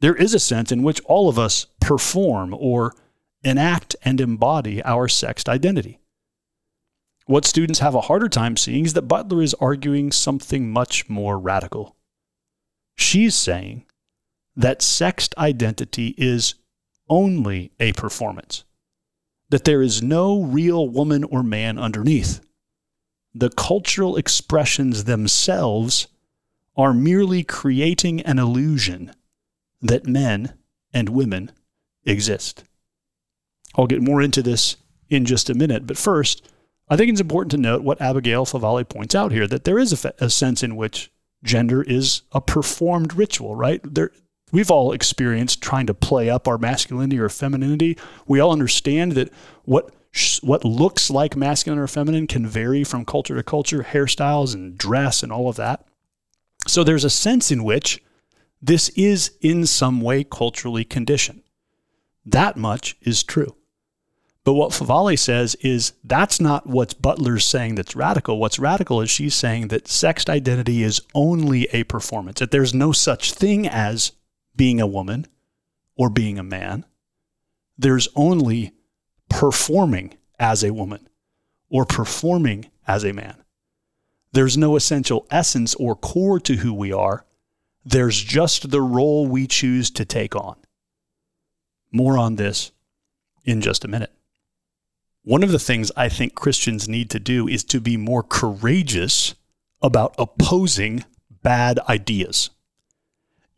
There 0.00 0.14
is 0.14 0.34
a 0.34 0.38
sense 0.38 0.70
in 0.72 0.82
which 0.82 1.00
all 1.04 1.28
of 1.28 1.38
us 1.38 1.66
perform 1.80 2.54
or 2.58 2.94
enact 3.42 3.96
and 4.02 4.20
embody 4.20 4.82
our 4.82 5.08
sexed 5.08 5.48
identity. 5.48 5.98
What 7.26 7.46
students 7.46 7.78
have 7.78 7.94
a 7.94 8.02
harder 8.02 8.28
time 8.28 8.56
seeing 8.56 8.84
is 8.84 8.92
that 8.94 9.08
Butler 9.08 9.42
is 9.42 9.54
arguing 9.54 10.12
something 10.12 10.70
much 10.70 11.08
more 11.08 11.38
radical. 11.38 11.96
She's 12.96 13.34
saying 13.34 13.86
that 14.56 14.82
sexed 14.82 15.34
identity 15.38 16.14
is 16.18 16.54
only 17.08 17.72
a 17.80 17.92
performance, 17.92 18.64
that 19.48 19.64
there 19.64 19.82
is 19.82 20.02
no 20.02 20.42
real 20.42 20.88
woman 20.88 21.24
or 21.24 21.42
man 21.42 21.78
underneath. 21.78 22.40
The 23.34 23.50
cultural 23.50 24.16
expressions 24.16 25.04
themselves 25.04 26.08
are 26.76 26.92
merely 26.92 27.42
creating 27.42 28.20
an 28.22 28.38
illusion 28.38 29.12
that 29.84 30.06
men 30.06 30.54
and 30.92 31.08
women 31.08 31.52
exist. 32.04 32.64
I'll 33.76 33.86
get 33.86 34.02
more 34.02 34.22
into 34.22 34.42
this 34.42 34.76
in 35.08 35.24
just 35.24 35.50
a 35.50 35.54
minute, 35.54 35.86
but 35.86 35.98
first, 35.98 36.48
I 36.88 36.96
think 36.96 37.10
it's 37.10 37.20
important 37.20 37.50
to 37.52 37.58
note 37.58 37.82
what 37.82 38.00
Abigail 38.00 38.44
Favale 38.44 38.88
points 38.88 39.14
out 39.14 39.32
here 39.32 39.46
that 39.46 39.64
there 39.64 39.78
is 39.78 40.04
a, 40.04 40.14
a 40.18 40.30
sense 40.30 40.62
in 40.62 40.76
which 40.76 41.10
gender 41.42 41.82
is 41.82 42.22
a 42.32 42.40
performed 42.40 43.14
ritual, 43.14 43.54
right? 43.54 43.80
There, 43.84 44.10
we've 44.52 44.70
all 44.70 44.92
experienced 44.92 45.62
trying 45.62 45.86
to 45.86 45.94
play 45.94 46.28
up 46.28 46.46
our 46.46 46.58
masculinity 46.58 47.18
or 47.18 47.28
femininity. 47.28 47.96
We 48.26 48.40
all 48.40 48.52
understand 48.52 49.12
that 49.12 49.32
what 49.64 49.94
what 50.42 50.64
looks 50.64 51.10
like 51.10 51.34
masculine 51.34 51.80
or 51.80 51.88
feminine 51.88 52.28
can 52.28 52.46
vary 52.46 52.84
from 52.84 53.04
culture 53.04 53.34
to 53.34 53.42
culture, 53.42 53.82
hairstyles 53.82 54.54
and 54.54 54.78
dress 54.78 55.24
and 55.24 55.32
all 55.32 55.48
of 55.48 55.56
that. 55.56 55.84
So 56.68 56.84
there's 56.84 57.02
a 57.02 57.10
sense 57.10 57.50
in 57.50 57.64
which 57.64 58.00
this 58.66 58.88
is 58.90 59.32
in 59.42 59.66
some 59.66 60.00
way 60.00 60.24
culturally 60.24 60.84
conditioned. 60.84 61.42
That 62.24 62.56
much 62.56 62.96
is 63.02 63.22
true. 63.22 63.56
But 64.42 64.54
what 64.54 64.70
Favale 64.70 65.18
says 65.18 65.54
is 65.56 65.92
that's 66.02 66.40
not 66.40 66.66
what 66.66 67.00
Butler's 67.00 67.44
saying 67.44 67.74
that's 67.74 67.94
radical. 67.94 68.38
What's 68.38 68.58
radical 68.58 69.02
is 69.02 69.10
she's 69.10 69.34
saying 69.34 69.68
that 69.68 69.88
sexed 69.88 70.30
identity 70.30 70.82
is 70.82 71.02
only 71.14 71.64
a 71.72 71.84
performance, 71.84 72.40
that 72.40 72.50
there's 72.52 72.72
no 72.72 72.92
such 72.92 73.32
thing 73.32 73.68
as 73.68 74.12
being 74.56 74.80
a 74.80 74.86
woman 74.86 75.26
or 75.96 76.08
being 76.08 76.38
a 76.38 76.42
man. 76.42 76.86
There's 77.76 78.08
only 78.16 78.72
performing 79.28 80.16
as 80.38 80.64
a 80.64 80.72
woman 80.72 81.08
or 81.68 81.84
performing 81.84 82.70
as 82.86 83.04
a 83.04 83.12
man. 83.12 83.36
There's 84.32 84.56
no 84.56 84.76
essential 84.76 85.26
essence 85.30 85.74
or 85.74 85.94
core 85.94 86.40
to 86.40 86.56
who 86.56 86.72
we 86.72 86.92
are. 86.92 87.26
There's 87.84 88.22
just 88.22 88.70
the 88.70 88.80
role 88.80 89.26
we 89.26 89.46
choose 89.46 89.90
to 89.92 90.04
take 90.04 90.34
on. 90.34 90.56
More 91.92 92.18
on 92.18 92.36
this 92.36 92.72
in 93.44 93.60
just 93.60 93.84
a 93.84 93.88
minute. 93.88 94.12
One 95.22 95.42
of 95.42 95.52
the 95.52 95.58
things 95.58 95.92
I 95.96 96.08
think 96.08 96.34
Christians 96.34 96.88
need 96.88 97.10
to 97.10 97.20
do 97.20 97.48
is 97.48 97.64
to 97.64 97.80
be 97.80 97.96
more 97.96 98.22
courageous 98.22 99.34
about 99.82 100.14
opposing 100.18 101.04
bad 101.42 101.78
ideas. 101.88 102.50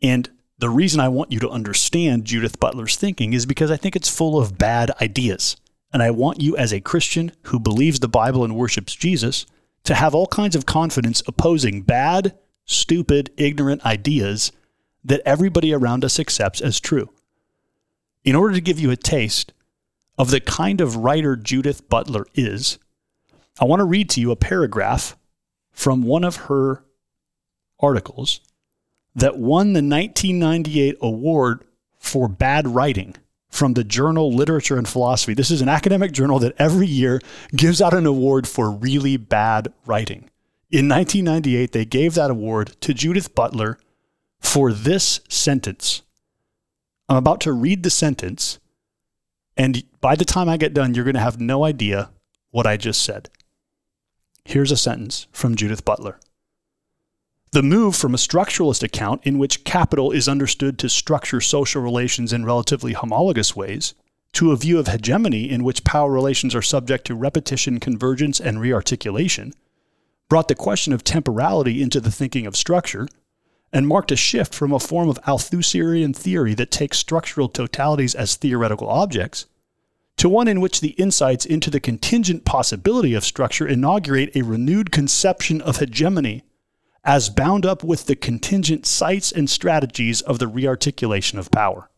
And 0.01 0.29
the 0.59 0.69
reason 0.69 0.99
I 0.99 1.09
want 1.09 1.31
you 1.31 1.39
to 1.39 1.49
understand 1.49 2.25
Judith 2.25 2.59
Butler's 2.59 2.95
thinking 2.95 3.33
is 3.33 3.45
because 3.45 3.71
I 3.71 3.77
think 3.77 3.95
it's 3.95 4.09
full 4.09 4.39
of 4.39 4.57
bad 4.57 4.91
ideas. 5.01 5.55
And 5.93 6.03
I 6.03 6.11
want 6.11 6.41
you, 6.41 6.57
as 6.57 6.73
a 6.73 6.81
Christian 6.81 7.31
who 7.43 7.59
believes 7.59 7.99
the 7.99 8.07
Bible 8.07 8.43
and 8.43 8.55
worships 8.55 8.93
Jesus, 8.93 9.45
to 9.83 9.95
have 9.95 10.13
all 10.13 10.27
kinds 10.27 10.55
of 10.55 10.65
confidence 10.65 11.23
opposing 11.27 11.81
bad, 11.81 12.37
stupid, 12.67 13.31
ignorant 13.37 13.83
ideas 13.83 14.51
that 15.03 15.21
everybody 15.25 15.73
around 15.73 16.05
us 16.05 16.19
accepts 16.19 16.61
as 16.61 16.79
true. 16.79 17.09
In 18.23 18.35
order 18.35 18.53
to 18.53 18.61
give 18.61 18.79
you 18.79 18.91
a 18.91 18.97
taste 18.97 19.53
of 20.17 20.31
the 20.31 20.41
kind 20.41 20.81
of 20.81 20.97
writer 20.97 21.35
Judith 21.35 21.89
Butler 21.89 22.27
is, 22.35 22.77
I 23.59 23.65
want 23.65 23.79
to 23.79 23.85
read 23.85 24.09
to 24.11 24.21
you 24.21 24.31
a 24.31 24.35
paragraph 24.35 25.17
from 25.71 26.03
one 26.03 26.23
of 26.23 26.35
her 26.35 26.83
articles 27.79 28.41
that 29.15 29.37
won 29.37 29.73
the 29.73 29.79
1998 29.79 30.97
award 31.01 31.63
for 31.97 32.27
bad 32.27 32.67
writing 32.67 33.15
from 33.49 33.73
the 33.73 33.83
journal 33.83 34.33
Literature 34.33 34.77
and 34.77 34.87
Philosophy. 34.87 35.33
This 35.33 35.49
is 35.49 35.61
an 35.61 35.69
academic 35.69 36.11
journal 36.11 36.39
that 36.39 36.55
every 36.59 36.85
year 36.85 37.21
gives 37.55 37.81
out 37.81 37.93
an 37.93 38.05
award 38.05 38.47
for 38.47 38.69
really 38.69 39.17
bad 39.17 39.73
writing. 39.85 40.29
In 40.69 40.89
1998, 40.89 41.71
they 41.71 41.85
gave 41.85 42.13
that 42.15 42.31
award 42.31 42.75
to 42.81 42.93
Judith 42.93 43.33
Butler 43.33 43.79
for 44.39 44.73
this 44.73 45.21
sentence. 45.29 46.01
I'm 47.07 47.17
about 47.17 47.39
to 47.41 47.53
read 47.53 47.83
the 47.83 47.89
sentence 47.89 48.59
and 49.57 49.83
by 49.99 50.15
the 50.15 50.25
time 50.25 50.47
I 50.47 50.57
get 50.57 50.75
done, 50.75 50.93
you're 50.93 51.03
going 51.03 51.15
to 51.15 51.19
have 51.19 51.41
no 51.41 51.65
idea 51.65 52.11
what 52.51 52.67
I 52.67 52.77
just 52.77 53.01
said. 53.01 53.29
Here's 54.45 54.71
a 54.71 54.77
sentence 54.77 55.27
from 55.31 55.55
Judith 55.55 55.83
Butler 55.83 56.19
The 57.51 57.63
move 57.63 57.95
from 57.95 58.13
a 58.13 58.17
structuralist 58.17 58.83
account 58.83 59.21
in 59.23 59.39
which 59.39 59.63
capital 59.63 60.11
is 60.11 60.29
understood 60.29 60.77
to 60.79 60.89
structure 60.89 61.41
social 61.41 61.81
relations 61.81 62.31
in 62.31 62.45
relatively 62.45 62.93
homologous 62.93 63.55
ways 63.55 63.95
to 64.33 64.51
a 64.51 64.57
view 64.57 64.77
of 64.77 64.87
hegemony 64.87 65.49
in 65.49 65.63
which 65.63 65.83
power 65.83 66.11
relations 66.11 66.53
are 66.53 66.61
subject 66.61 67.07
to 67.07 67.15
repetition, 67.15 67.79
convergence, 67.79 68.39
and 68.39 68.61
rearticulation 68.61 69.53
brought 70.29 70.47
the 70.47 70.55
question 70.55 70.93
of 70.93 71.03
temporality 71.03 71.81
into 71.81 71.99
the 71.99 72.11
thinking 72.11 72.45
of 72.45 72.55
structure 72.55 73.07
and 73.71 73.87
marked 73.87 74.11
a 74.11 74.15
shift 74.15 74.53
from 74.53 74.71
a 74.71 74.79
form 74.79 75.09
of 75.09 75.21
Althusserian 75.23 76.15
theory 76.15 76.53
that 76.53 76.71
takes 76.71 76.97
structural 76.97 77.49
totalities 77.49 78.15
as 78.15 78.35
theoretical 78.35 78.89
objects 78.89 79.45
to 80.17 80.27
one 80.27 80.47
in 80.47 80.59
which 80.59 80.81
the 80.81 80.89
insights 80.91 81.45
into 81.45 81.69
the 81.69 81.79
contingent 81.79 82.43
possibility 82.43 83.13
of 83.13 83.23
structure 83.23 83.67
inaugurate 83.67 84.35
a 84.35 84.41
renewed 84.41 84.91
conception 84.91 85.61
of 85.61 85.77
hegemony 85.77 86.43
as 87.03 87.29
bound 87.29 87.65
up 87.65 87.83
with 87.83 88.07
the 88.07 88.15
contingent 88.15 88.85
sites 88.85 89.31
and 89.31 89.49
strategies 89.49 90.21
of 90.21 90.39
the 90.39 90.47
rearticulation 90.47 91.39
of 91.39 91.51
power. 91.51 91.89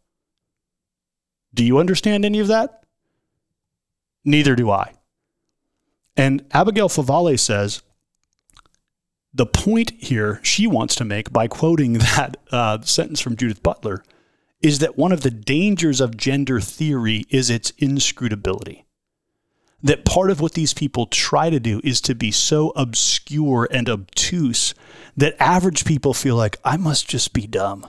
Do 1.54 1.64
you 1.64 1.80
understand 1.80 2.26
any 2.26 2.40
of 2.40 2.48
that? 2.48 2.84
Neither 4.24 4.56
do 4.56 4.70
I. 4.70 4.94
And 6.16 6.46
Abigail 6.52 6.90
Favale 6.90 7.40
says 7.40 7.82
the 9.34 9.46
point 9.46 9.92
here 10.00 10.40
she 10.44 10.68
wants 10.68 10.96
to 10.96 11.06
make 11.06 11.32
by 11.32 11.48
quoting 11.48 11.94
that 11.94 12.38
uh, 12.52 12.82
sentence 12.82 13.22
from 13.22 13.36
Judith 13.36 13.64
Butler 13.64 14.04
is 14.62 14.80
that 14.80 14.98
one 14.98 15.12
of 15.12 15.22
the 15.22 15.32
dangers 15.32 16.02
of 16.02 16.18
gender 16.18 16.60
theory 16.60 17.26
is 17.30 17.50
its 17.50 17.72
inscrutability. 17.78 18.86
That 19.82 20.04
part 20.04 20.30
of 20.30 20.42
what 20.42 20.54
these 20.54 20.74
people 20.74 21.06
try 21.06 21.50
to 21.50 21.60
do 21.60 21.80
is 21.84 22.02
to 22.02 22.14
be 22.14 22.32
so 22.32 22.72
obscure 22.76 23.68
and 23.72 23.88
obtuse 23.88 24.74
that 25.16 25.38
average 25.40 25.86
people 25.86 26.14
feel 26.14 26.36
like, 26.36 26.58
I 26.66 26.76
must 26.76 27.08
just 27.08 27.32
be 27.32 27.48
dumb. 27.48 27.88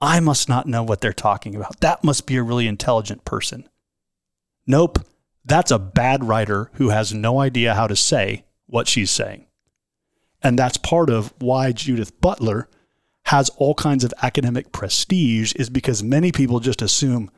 I 0.00 0.18
must 0.18 0.48
not 0.48 0.66
know 0.66 0.82
what 0.82 1.00
they're 1.00 1.12
talking 1.12 1.54
about. 1.54 1.80
That 1.80 2.02
must 2.02 2.26
be 2.26 2.36
a 2.36 2.42
really 2.42 2.66
intelligent 2.66 3.24
person. 3.24 3.68
Nope, 4.66 4.98
that's 5.44 5.70
a 5.70 5.78
bad 5.78 6.24
writer 6.24 6.70
who 6.74 6.88
has 6.88 7.14
no 7.14 7.38
idea 7.40 7.74
how 7.74 7.86
to 7.86 7.94
say 7.94 8.44
what 8.66 8.88
she's 8.88 9.10
saying. 9.12 9.45
And 10.46 10.56
that's 10.56 10.76
part 10.76 11.10
of 11.10 11.34
why 11.40 11.72
Judith 11.72 12.20
Butler 12.20 12.68
has 13.24 13.48
all 13.56 13.74
kinds 13.74 14.04
of 14.04 14.14
academic 14.22 14.70
prestige, 14.70 15.52
is 15.56 15.68
because 15.68 16.04
many 16.04 16.30
people 16.30 16.60
just 16.60 16.82
assume, 16.82 17.32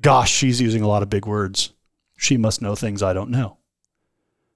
gosh, 0.00 0.32
she's 0.32 0.62
using 0.62 0.80
a 0.80 0.88
lot 0.88 1.02
of 1.02 1.10
big 1.10 1.26
words. 1.26 1.74
She 2.16 2.38
must 2.38 2.62
know 2.62 2.74
things 2.74 3.02
I 3.02 3.12
don't 3.12 3.28
know. 3.28 3.58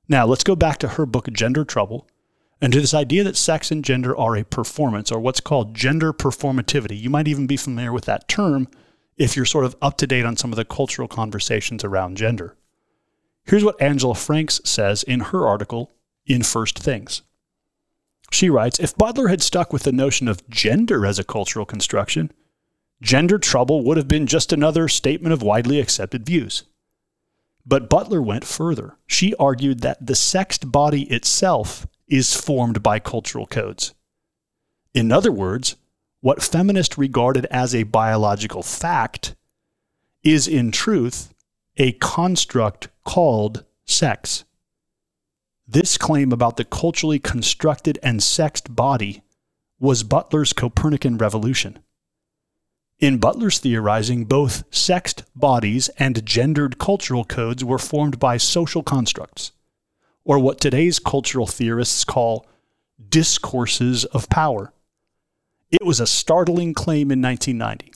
Now, 0.08 0.24
let's 0.24 0.42
go 0.42 0.56
back 0.56 0.78
to 0.78 0.88
her 0.88 1.04
book, 1.04 1.30
Gender 1.34 1.66
Trouble, 1.66 2.08
and 2.62 2.72
to 2.72 2.80
this 2.80 2.94
idea 2.94 3.24
that 3.24 3.36
sex 3.36 3.70
and 3.70 3.84
gender 3.84 4.16
are 4.16 4.36
a 4.36 4.42
performance, 4.42 5.12
or 5.12 5.20
what's 5.20 5.40
called 5.40 5.74
gender 5.74 6.14
performativity. 6.14 6.98
You 6.98 7.10
might 7.10 7.28
even 7.28 7.46
be 7.46 7.58
familiar 7.58 7.92
with 7.92 8.06
that 8.06 8.26
term 8.26 8.68
if 9.18 9.36
you're 9.36 9.44
sort 9.44 9.66
of 9.66 9.76
up 9.82 9.98
to 9.98 10.06
date 10.06 10.24
on 10.24 10.38
some 10.38 10.50
of 10.50 10.56
the 10.56 10.64
cultural 10.64 11.08
conversations 11.08 11.84
around 11.84 12.16
gender. 12.16 12.56
Here's 13.44 13.64
what 13.64 13.82
Angela 13.82 14.14
Franks 14.14 14.62
says 14.64 15.02
in 15.02 15.20
her 15.20 15.46
article 15.46 15.92
in 16.24 16.42
First 16.42 16.78
Things. 16.78 17.20
She 18.30 18.50
writes 18.50 18.78
If 18.78 18.96
Butler 18.96 19.28
had 19.28 19.42
stuck 19.42 19.72
with 19.72 19.82
the 19.82 19.92
notion 19.92 20.28
of 20.28 20.48
gender 20.48 21.06
as 21.06 21.18
a 21.18 21.24
cultural 21.24 21.64
construction, 21.64 22.30
gender 23.00 23.38
trouble 23.38 23.82
would 23.84 23.96
have 23.96 24.08
been 24.08 24.26
just 24.26 24.52
another 24.52 24.88
statement 24.88 25.32
of 25.32 25.42
widely 25.42 25.80
accepted 25.80 26.26
views. 26.26 26.64
But 27.66 27.90
Butler 27.90 28.22
went 28.22 28.44
further. 28.44 28.96
She 29.06 29.34
argued 29.34 29.80
that 29.80 30.06
the 30.06 30.14
sexed 30.14 30.72
body 30.72 31.02
itself 31.10 31.86
is 32.06 32.34
formed 32.34 32.82
by 32.82 32.98
cultural 32.98 33.46
codes. 33.46 33.94
In 34.94 35.12
other 35.12 35.30
words, 35.30 35.76
what 36.20 36.42
feminists 36.42 36.96
regarded 36.98 37.46
as 37.46 37.74
a 37.74 37.82
biological 37.84 38.62
fact 38.62 39.36
is 40.22 40.48
in 40.48 40.72
truth 40.72 41.32
a 41.76 41.92
construct 41.92 42.88
called 43.04 43.64
sex. 43.84 44.44
This 45.70 45.98
claim 45.98 46.32
about 46.32 46.56
the 46.56 46.64
culturally 46.64 47.18
constructed 47.18 47.98
and 48.02 48.22
sexed 48.22 48.74
body 48.74 49.22
was 49.78 50.02
Butler's 50.02 50.54
Copernican 50.54 51.18
revolution. 51.18 51.78
In 52.98 53.18
Butler's 53.18 53.58
theorizing, 53.58 54.24
both 54.24 54.64
sexed 54.74 55.24
bodies 55.36 55.90
and 55.98 56.24
gendered 56.24 56.78
cultural 56.78 57.22
codes 57.22 57.62
were 57.62 57.78
formed 57.78 58.18
by 58.18 58.38
social 58.38 58.82
constructs, 58.82 59.52
or 60.24 60.38
what 60.38 60.58
today's 60.58 60.98
cultural 60.98 61.46
theorists 61.46 62.02
call 62.02 62.46
discourses 63.06 64.06
of 64.06 64.30
power. 64.30 64.72
It 65.70 65.84
was 65.84 66.00
a 66.00 66.06
startling 66.06 66.72
claim 66.72 67.12
in 67.12 67.20
1990. 67.20 67.92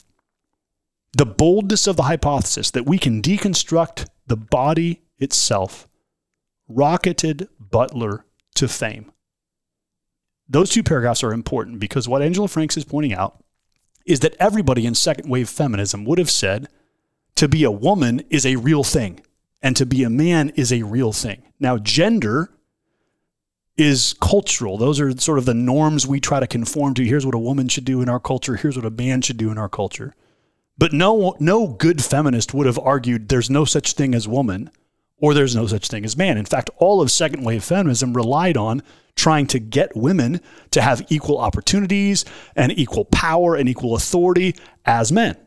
The 1.17 1.25
boldness 1.25 1.87
of 1.87 1.95
the 1.95 2.03
hypothesis 2.03 2.69
that 2.69 2.85
we 2.85 2.99
can 2.99 3.19
deconstruct 3.19 4.07
the 4.27 4.37
body 4.37 5.01
itself 5.17 5.87
rocketed 6.75 7.47
Butler 7.59 8.25
to 8.55 8.67
fame. 8.67 9.11
Those 10.47 10.69
two 10.69 10.83
paragraphs 10.83 11.23
are 11.23 11.33
important 11.33 11.79
because 11.79 12.07
what 12.07 12.21
Angela 12.21 12.47
Franks 12.47 12.77
is 12.77 12.85
pointing 12.85 13.13
out 13.13 13.43
is 14.05 14.19
that 14.19 14.35
everybody 14.39 14.85
in 14.85 14.95
second 14.95 15.29
wave 15.29 15.49
feminism 15.49 16.05
would 16.05 16.19
have 16.19 16.29
said 16.29 16.67
to 17.35 17.47
be 17.47 17.63
a 17.63 17.71
woman 17.71 18.21
is 18.29 18.45
a 18.45 18.57
real 18.57 18.83
thing 18.83 19.21
and 19.61 19.75
to 19.77 19.85
be 19.85 20.03
a 20.03 20.09
man 20.09 20.49
is 20.49 20.71
a 20.71 20.83
real 20.83 21.13
thing. 21.13 21.43
Now, 21.59 21.77
gender 21.77 22.51
is 23.77 24.13
cultural. 24.21 24.77
Those 24.77 24.99
are 24.99 25.17
sort 25.17 25.39
of 25.39 25.45
the 25.45 25.53
norms 25.53 26.05
we 26.05 26.19
try 26.19 26.39
to 26.39 26.47
conform 26.47 26.93
to. 26.95 27.05
Here's 27.05 27.25
what 27.25 27.33
a 27.33 27.39
woman 27.39 27.69
should 27.69 27.85
do 27.85 28.01
in 28.01 28.09
our 28.09 28.19
culture, 28.19 28.55
here's 28.55 28.75
what 28.75 28.85
a 28.85 28.91
man 28.91 29.21
should 29.21 29.37
do 29.37 29.49
in 29.49 29.57
our 29.57 29.69
culture. 29.69 30.13
But 30.77 30.91
no 30.91 31.35
no 31.39 31.67
good 31.67 32.03
feminist 32.03 32.53
would 32.53 32.65
have 32.65 32.79
argued 32.79 33.29
there's 33.29 33.49
no 33.49 33.63
such 33.63 33.93
thing 33.93 34.13
as 34.13 34.27
woman 34.27 34.69
or 35.17 35.33
there's 35.33 35.55
no 35.55 35.67
such 35.67 35.87
thing 35.87 36.05
as 36.05 36.17
man. 36.17 36.37
In 36.37 36.45
fact, 36.45 36.69
all 36.77 37.01
of 37.01 37.11
second 37.11 37.43
wave 37.43 37.63
feminism 37.63 38.13
relied 38.13 38.57
on 38.57 38.83
trying 39.15 39.47
to 39.47 39.59
get 39.59 39.95
women 39.95 40.41
to 40.71 40.81
have 40.81 41.05
equal 41.09 41.37
opportunities 41.37 42.25
and 42.55 42.77
equal 42.77 43.05
power 43.05 43.55
and 43.55 43.69
equal 43.69 43.95
authority 43.95 44.55
as 44.85 45.11
men. 45.11 45.37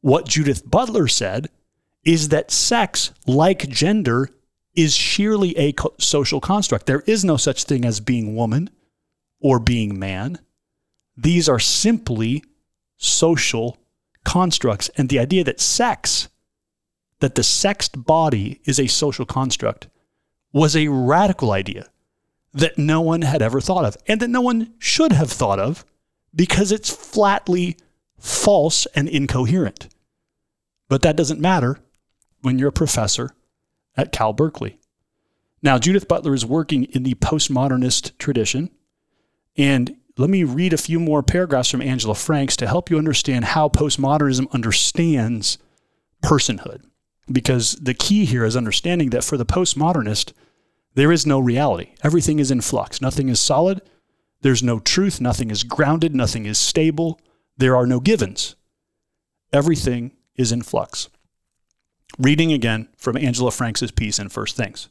What 0.00 0.26
Judith 0.26 0.68
Butler 0.68 1.08
said 1.08 1.50
is 2.04 2.30
that 2.30 2.50
sex, 2.50 3.12
like 3.26 3.68
gender, 3.68 4.30
is 4.74 4.94
sheerly 4.94 5.58
a 5.58 5.74
social 5.98 6.40
construct. 6.40 6.86
There 6.86 7.02
is 7.06 7.24
no 7.24 7.36
such 7.36 7.64
thing 7.64 7.84
as 7.84 8.00
being 8.00 8.34
woman 8.34 8.70
or 9.40 9.58
being 9.58 9.98
man. 9.98 10.38
These 11.16 11.48
are 11.48 11.58
simply 11.58 12.44
social 12.96 13.76
constructs. 14.24 14.88
And 14.96 15.08
the 15.08 15.18
idea 15.18 15.44
that 15.44 15.60
sex 15.60 16.28
that 17.20 17.34
the 17.34 17.42
sexed 17.42 18.04
body 18.04 18.60
is 18.64 18.78
a 18.78 18.86
social 18.86 19.26
construct 19.26 19.88
was 20.52 20.76
a 20.76 20.88
radical 20.88 21.52
idea 21.52 21.88
that 22.52 22.78
no 22.78 23.00
one 23.00 23.22
had 23.22 23.42
ever 23.42 23.60
thought 23.60 23.84
of 23.84 23.96
and 24.06 24.20
that 24.20 24.28
no 24.28 24.40
one 24.40 24.72
should 24.78 25.12
have 25.12 25.30
thought 25.30 25.58
of 25.58 25.84
because 26.34 26.72
it's 26.72 26.90
flatly 26.90 27.76
false 28.18 28.86
and 28.94 29.08
incoherent. 29.08 29.88
But 30.88 31.02
that 31.02 31.16
doesn't 31.16 31.40
matter 31.40 31.78
when 32.42 32.58
you're 32.58 32.68
a 32.68 32.72
professor 32.72 33.30
at 33.96 34.12
Cal 34.12 34.32
Berkeley. 34.32 34.78
Now, 35.60 35.78
Judith 35.78 36.08
Butler 36.08 36.34
is 36.34 36.46
working 36.46 36.84
in 36.84 37.02
the 37.02 37.14
postmodernist 37.14 38.16
tradition. 38.18 38.70
And 39.56 39.96
let 40.16 40.30
me 40.30 40.44
read 40.44 40.72
a 40.72 40.78
few 40.78 41.00
more 41.00 41.22
paragraphs 41.22 41.70
from 41.70 41.82
Angela 41.82 42.14
Franks 42.14 42.56
to 42.58 42.68
help 42.68 42.90
you 42.90 42.98
understand 42.98 43.44
how 43.44 43.68
postmodernism 43.68 44.50
understands 44.52 45.58
personhood 46.22 46.82
because 47.32 47.72
the 47.76 47.94
key 47.94 48.24
here 48.24 48.44
is 48.44 48.56
understanding 48.56 49.10
that 49.10 49.24
for 49.24 49.36
the 49.36 49.46
postmodernist, 49.46 50.32
there 50.94 51.12
is 51.12 51.26
no 51.26 51.38
reality. 51.38 51.94
Everything 52.02 52.38
is 52.38 52.50
in 52.50 52.60
flux. 52.60 53.00
Nothing 53.00 53.28
is 53.28 53.40
solid. 53.40 53.82
There's 54.40 54.62
no 54.62 54.78
truth. 54.78 55.20
Nothing 55.20 55.50
is 55.50 55.64
grounded. 55.64 56.14
Nothing 56.14 56.46
is 56.46 56.58
stable. 56.58 57.20
There 57.56 57.76
are 57.76 57.86
no 57.86 58.00
givens. 58.00 58.56
Everything 59.52 60.12
is 60.36 60.52
in 60.52 60.62
flux. 60.62 61.08
Reading 62.18 62.52
again 62.52 62.88
from 62.96 63.16
Angela 63.16 63.50
Franks' 63.50 63.90
piece 63.90 64.18
in 64.18 64.28
First 64.28 64.56
Things. 64.56 64.88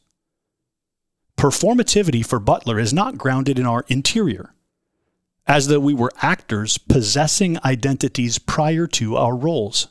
Performativity 1.36 2.24
for 2.24 2.38
Butler 2.38 2.78
is 2.78 2.92
not 2.92 3.18
grounded 3.18 3.58
in 3.58 3.66
our 3.66 3.84
interior, 3.88 4.54
as 5.46 5.68
though 5.68 5.80
we 5.80 5.94
were 5.94 6.12
actors 6.20 6.78
possessing 6.78 7.58
identities 7.64 8.38
prior 8.38 8.86
to 8.88 9.16
our 9.16 9.36
roles. 9.36 9.88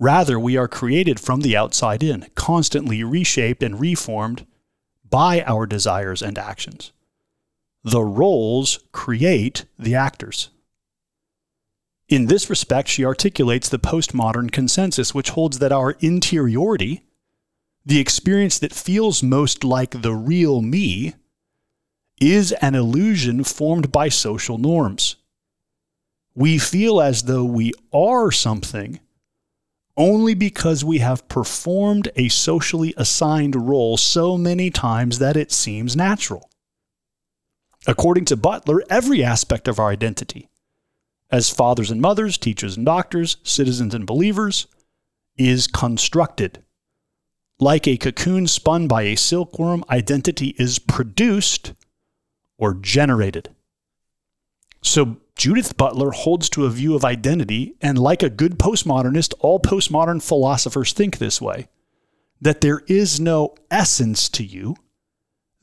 Rather, 0.00 0.40
we 0.40 0.56
are 0.56 0.66
created 0.66 1.20
from 1.20 1.42
the 1.42 1.54
outside 1.54 2.02
in, 2.02 2.26
constantly 2.34 3.04
reshaped 3.04 3.62
and 3.62 3.78
reformed 3.78 4.46
by 5.08 5.42
our 5.42 5.66
desires 5.66 6.22
and 6.22 6.38
actions. 6.38 6.90
The 7.84 8.02
roles 8.02 8.80
create 8.92 9.66
the 9.78 9.94
actors. 9.94 10.48
In 12.08 12.26
this 12.26 12.48
respect, 12.48 12.88
she 12.88 13.04
articulates 13.04 13.68
the 13.68 13.78
postmodern 13.78 14.50
consensus, 14.50 15.14
which 15.14 15.30
holds 15.30 15.58
that 15.58 15.70
our 15.70 15.92
interiority, 16.00 17.04
the 17.84 18.00
experience 18.00 18.58
that 18.58 18.72
feels 18.72 19.22
most 19.22 19.64
like 19.64 20.00
the 20.00 20.14
real 20.14 20.62
me, 20.62 21.12
is 22.22 22.52
an 22.52 22.74
illusion 22.74 23.44
formed 23.44 23.92
by 23.92 24.08
social 24.08 24.56
norms. 24.56 25.16
We 26.34 26.56
feel 26.56 27.02
as 27.02 27.24
though 27.24 27.44
we 27.44 27.72
are 27.92 28.30
something 28.30 28.98
only 30.00 30.32
because 30.32 30.82
we 30.82 30.98
have 30.98 31.28
performed 31.28 32.08
a 32.16 32.30
socially 32.30 32.94
assigned 32.96 33.54
role 33.54 33.98
so 33.98 34.38
many 34.38 34.70
times 34.70 35.18
that 35.18 35.36
it 35.36 35.52
seems 35.52 35.94
natural. 35.94 36.48
According 37.86 38.24
to 38.26 38.36
Butler, 38.36 38.82
every 38.88 39.22
aspect 39.22 39.68
of 39.68 39.78
our 39.78 39.90
identity, 39.90 40.48
as 41.30 41.50
fathers 41.50 41.90
and 41.90 42.00
mothers, 42.00 42.38
teachers 42.38 42.78
and 42.78 42.86
doctors, 42.86 43.36
citizens 43.42 43.94
and 43.94 44.06
believers, 44.06 44.66
is 45.36 45.66
constructed. 45.66 46.64
Like 47.58 47.86
a 47.86 47.98
cocoon 47.98 48.46
spun 48.46 48.88
by 48.88 49.02
a 49.02 49.16
silkworm, 49.16 49.84
identity 49.90 50.54
is 50.58 50.78
produced 50.78 51.74
or 52.56 52.72
generated. 52.72 53.50
So 54.82 55.18
Judith 55.40 55.78
Butler 55.78 56.10
holds 56.10 56.50
to 56.50 56.66
a 56.66 56.70
view 56.70 56.94
of 56.94 57.02
identity, 57.02 57.74
and 57.80 57.98
like 57.98 58.22
a 58.22 58.28
good 58.28 58.58
postmodernist, 58.58 59.32
all 59.38 59.58
postmodern 59.58 60.22
philosophers 60.22 60.92
think 60.92 61.16
this 61.16 61.40
way 61.40 61.68
that 62.42 62.60
there 62.60 62.82
is 62.88 63.18
no 63.18 63.54
essence 63.70 64.28
to 64.28 64.44
you, 64.44 64.76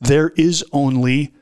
there 0.00 0.30
is 0.30 0.64
only 0.72 1.32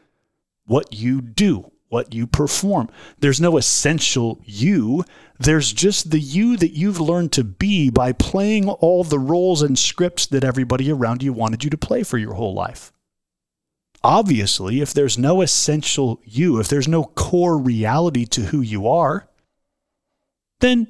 what 0.66 0.92
you 0.92 1.22
do, 1.22 1.72
what 1.88 2.12
you 2.12 2.26
perform. 2.26 2.90
There's 3.20 3.40
no 3.40 3.56
essential 3.56 4.38
you. 4.44 5.06
There's 5.38 5.72
just 5.72 6.10
the 6.10 6.20
you 6.20 6.58
that 6.58 6.76
you've 6.76 7.00
learned 7.00 7.32
to 7.32 7.44
be 7.44 7.88
by 7.88 8.12
playing 8.12 8.68
all 8.68 9.02
the 9.02 9.18
roles 9.18 9.62
and 9.62 9.78
scripts 9.78 10.26
that 10.26 10.44
everybody 10.44 10.92
around 10.92 11.22
you 11.22 11.32
wanted 11.32 11.64
you 11.64 11.70
to 11.70 11.78
play 11.78 12.02
for 12.02 12.18
your 12.18 12.34
whole 12.34 12.52
life 12.52 12.92
obviously, 14.06 14.80
if 14.80 14.94
there's 14.94 15.18
no 15.18 15.42
essential 15.42 16.20
you, 16.24 16.60
if 16.60 16.68
there's 16.68 16.86
no 16.86 17.02
core 17.02 17.58
reality 17.58 18.24
to 18.24 18.42
who 18.42 18.60
you 18.60 18.86
are, 18.86 19.28
then 20.60 20.86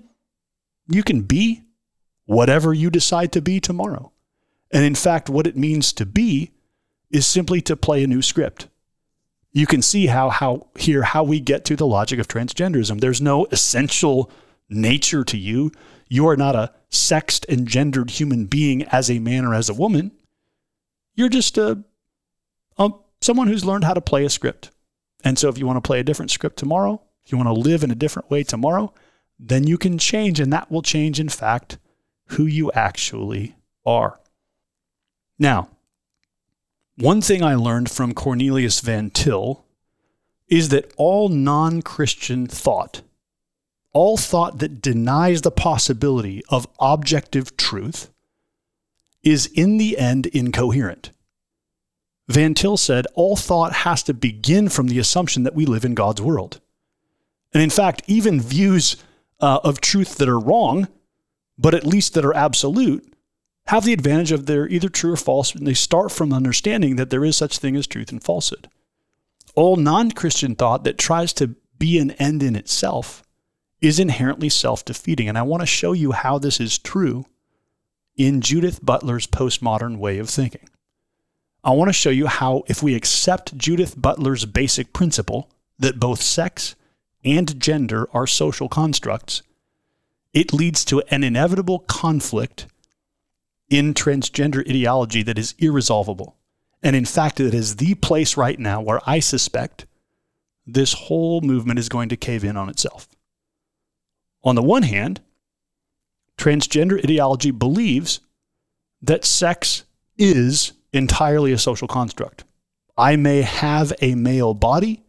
you 0.86 1.02
can 1.02 1.22
be 1.22 1.62
whatever 2.26 2.74
you 2.74 2.90
decide 2.90 3.32
to 3.32 3.40
be 3.40 3.58
tomorrow. 3.58 4.12
And 4.70 4.84
in 4.84 4.94
fact, 4.94 5.30
what 5.30 5.46
it 5.46 5.56
means 5.56 5.94
to 5.94 6.04
be 6.04 6.52
is 7.10 7.24
simply 7.24 7.62
to 7.62 7.74
play 7.74 8.04
a 8.04 8.06
new 8.06 8.20
script. 8.20 8.68
You 9.50 9.66
can 9.66 9.80
see 9.80 10.08
how, 10.08 10.28
how 10.28 10.66
here 10.76 11.02
how 11.02 11.24
we 11.24 11.40
get 11.40 11.64
to 11.64 11.76
the 11.76 11.86
logic 11.86 12.18
of 12.18 12.28
transgenderism. 12.28 13.00
There's 13.00 13.22
no 13.22 13.46
essential 13.46 14.30
nature 14.68 15.24
to 15.24 15.38
you. 15.38 15.72
You 16.08 16.28
are 16.28 16.36
not 16.36 16.54
a 16.54 16.74
sexed 16.90 17.46
and 17.48 17.66
gendered 17.66 18.10
human 18.10 18.44
being 18.44 18.82
as 18.84 19.10
a 19.10 19.20
man 19.20 19.46
or 19.46 19.54
as 19.54 19.70
a 19.70 19.74
woman. 19.74 20.12
You're 21.14 21.30
just 21.30 21.56
a, 21.56 21.82
a 22.76 22.90
someone 23.20 23.48
who's 23.48 23.64
learned 23.64 23.84
how 23.84 23.94
to 23.94 24.00
play 24.00 24.24
a 24.24 24.30
script. 24.30 24.70
And 25.24 25.38
so 25.38 25.48
if 25.48 25.58
you 25.58 25.66
want 25.66 25.76
to 25.76 25.86
play 25.86 26.00
a 26.00 26.04
different 26.04 26.30
script 26.30 26.56
tomorrow, 26.56 27.02
if 27.24 27.32
you 27.32 27.38
want 27.38 27.48
to 27.48 27.52
live 27.52 27.82
in 27.82 27.90
a 27.90 27.96
different 27.96 28.30
way 28.30 28.42
tomorrow, 28.42 28.92
then 29.38 29.66
you 29.66 29.76
can 29.76 29.98
change, 29.98 30.40
and 30.40 30.52
that 30.52 30.70
will 30.70 30.82
change, 30.82 31.20
in 31.20 31.28
fact, 31.28 31.78
who 32.28 32.46
you 32.46 32.70
actually 32.72 33.56
are. 33.84 34.20
Now, 35.38 35.68
one 36.96 37.20
thing 37.20 37.42
I 37.42 37.54
learned 37.54 37.90
from 37.90 38.14
Cornelius 38.14 38.80
Van 38.80 39.10
Til 39.10 39.64
is 40.48 40.70
that 40.70 40.92
all 40.96 41.28
non 41.28 41.82
Christian 41.82 42.46
thought, 42.46 43.02
all 43.92 44.16
thought 44.16 44.58
that 44.60 44.80
denies 44.80 45.42
the 45.42 45.50
possibility 45.50 46.42
of 46.48 46.68
objective 46.80 47.56
truth, 47.56 48.10
is 49.22 49.46
in 49.46 49.76
the 49.76 49.98
end 49.98 50.26
incoherent. 50.26 51.10
Van 52.28 52.54
Til 52.54 52.76
said 52.76 53.06
all 53.14 53.36
thought 53.36 53.72
has 53.72 54.02
to 54.04 54.14
begin 54.14 54.68
from 54.68 54.88
the 54.88 54.98
assumption 54.98 55.44
that 55.44 55.54
we 55.54 55.64
live 55.64 55.84
in 55.84 55.94
God's 55.94 56.20
world. 56.20 56.60
And 57.54 57.62
in 57.62 57.70
fact, 57.70 58.02
even 58.06 58.40
views 58.40 58.96
uh, 59.40 59.60
of 59.62 59.80
truth 59.80 60.16
that 60.16 60.28
are 60.28 60.38
wrong, 60.38 60.88
but 61.56 61.74
at 61.74 61.86
least 61.86 62.14
that 62.14 62.24
are 62.24 62.34
absolute, 62.34 63.12
have 63.68 63.84
the 63.84 63.92
advantage 63.92 64.32
of 64.32 64.46
they're 64.46 64.68
either 64.68 64.88
true 64.88 65.12
or 65.12 65.16
false, 65.16 65.54
and 65.54 65.66
they 65.66 65.74
start 65.74 66.12
from 66.12 66.32
understanding 66.32 66.96
that 66.96 67.10
there 67.10 67.24
is 67.24 67.36
such 67.36 67.58
thing 67.58 67.76
as 67.76 67.86
truth 67.86 68.12
and 68.12 68.22
falsehood. 68.22 68.68
All 69.54 69.76
non 69.76 70.10
Christian 70.10 70.54
thought 70.54 70.84
that 70.84 70.98
tries 70.98 71.32
to 71.34 71.56
be 71.78 71.98
an 71.98 72.12
end 72.12 72.42
in 72.42 72.56
itself 72.56 73.22
is 73.80 73.98
inherently 73.98 74.48
self 74.48 74.84
defeating. 74.84 75.28
And 75.28 75.38
I 75.38 75.42
want 75.42 75.62
to 75.62 75.66
show 75.66 75.92
you 75.92 76.12
how 76.12 76.38
this 76.38 76.60
is 76.60 76.78
true 76.78 77.26
in 78.16 78.40
Judith 78.40 78.84
Butler's 78.84 79.26
postmodern 79.26 79.98
way 79.98 80.18
of 80.18 80.30
thinking. 80.30 80.68
I 81.66 81.70
want 81.70 81.88
to 81.88 81.92
show 81.92 82.10
you 82.10 82.28
how, 82.28 82.62
if 82.68 82.80
we 82.80 82.94
accept 82.94 83.58
Judith 83.58 84.00
Butler's 84.00 84.44
basic 84.44 84.92
principle 84.92 85.50
that 85.80 85.98
both 85.98 86.22
sex 86.22 86.76
and 87.24 87.58
gender 87.58 88.08
are 88.14 88.28
social 88.28 88.68
constructs, 88.68 89.42
it 90.32 90.52
leads 90.52 90.84
to 90.84 91.02
an 91.10 91.24
inevitable 91.24 91.80
conflict 91.80 92.68
in 93.68 93.94
transgender 93.94 94.60
ideology 94.60 95.24
that 95.24 95.38
is 95.38 95.56
irresolvable. 95.58 96.36
And 96.84 96.94
in 96.94 97.04
fact, 97.04 97.40
it 97.40 97.52
is 97.52 97.76
the 97.76 97.96
place 97.96 98.36
right 98.36 98.60
now 98.60 98.80
where 98.80 99.00
I 99.04 99.18
suspect 99.18 99.86
this 100.68 100.92
whole 100.92 101.40
movement 101.40 101.80
is 101.80 101.88
going 101.88 102.10
to 102.10 102.16
cave 102.16 102.44
in 102.44 102.56
on 102.56 102.68
itself. 102.68 103.08
On 104.44 104.54
the 104.54 104.62
one 104.62 104.84
hand, 104.84 105.20
transgender 106.38 107.02
ideology 107.02 107.50
believes 107.50 108.20
that 109.02 109.24
sex 109.24 109.82
is 110.16 110.72
entirely 110.96 111.52
a 111.52 111.58
social 111.58 111.88
construct. 111.88 112.44
I 112.96 113.16
may 113.16 113.42
have 113.42 113.92
a 114.00 114.14
male 114.14 114.54
body, 114.54 115.02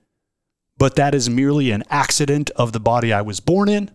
but 0.78 0.96
that 0.96 1.16
is 1.16 1.30
merely 1.30 1.72
an 1.72 1.84
accident 1.90 2.50
of 2.52 2.74
the 2.74 2.80
body 2.80 3.12
I 3.14 3.22
was 3.22 3.40
born 3.40 3.70
in. 3.70 3.92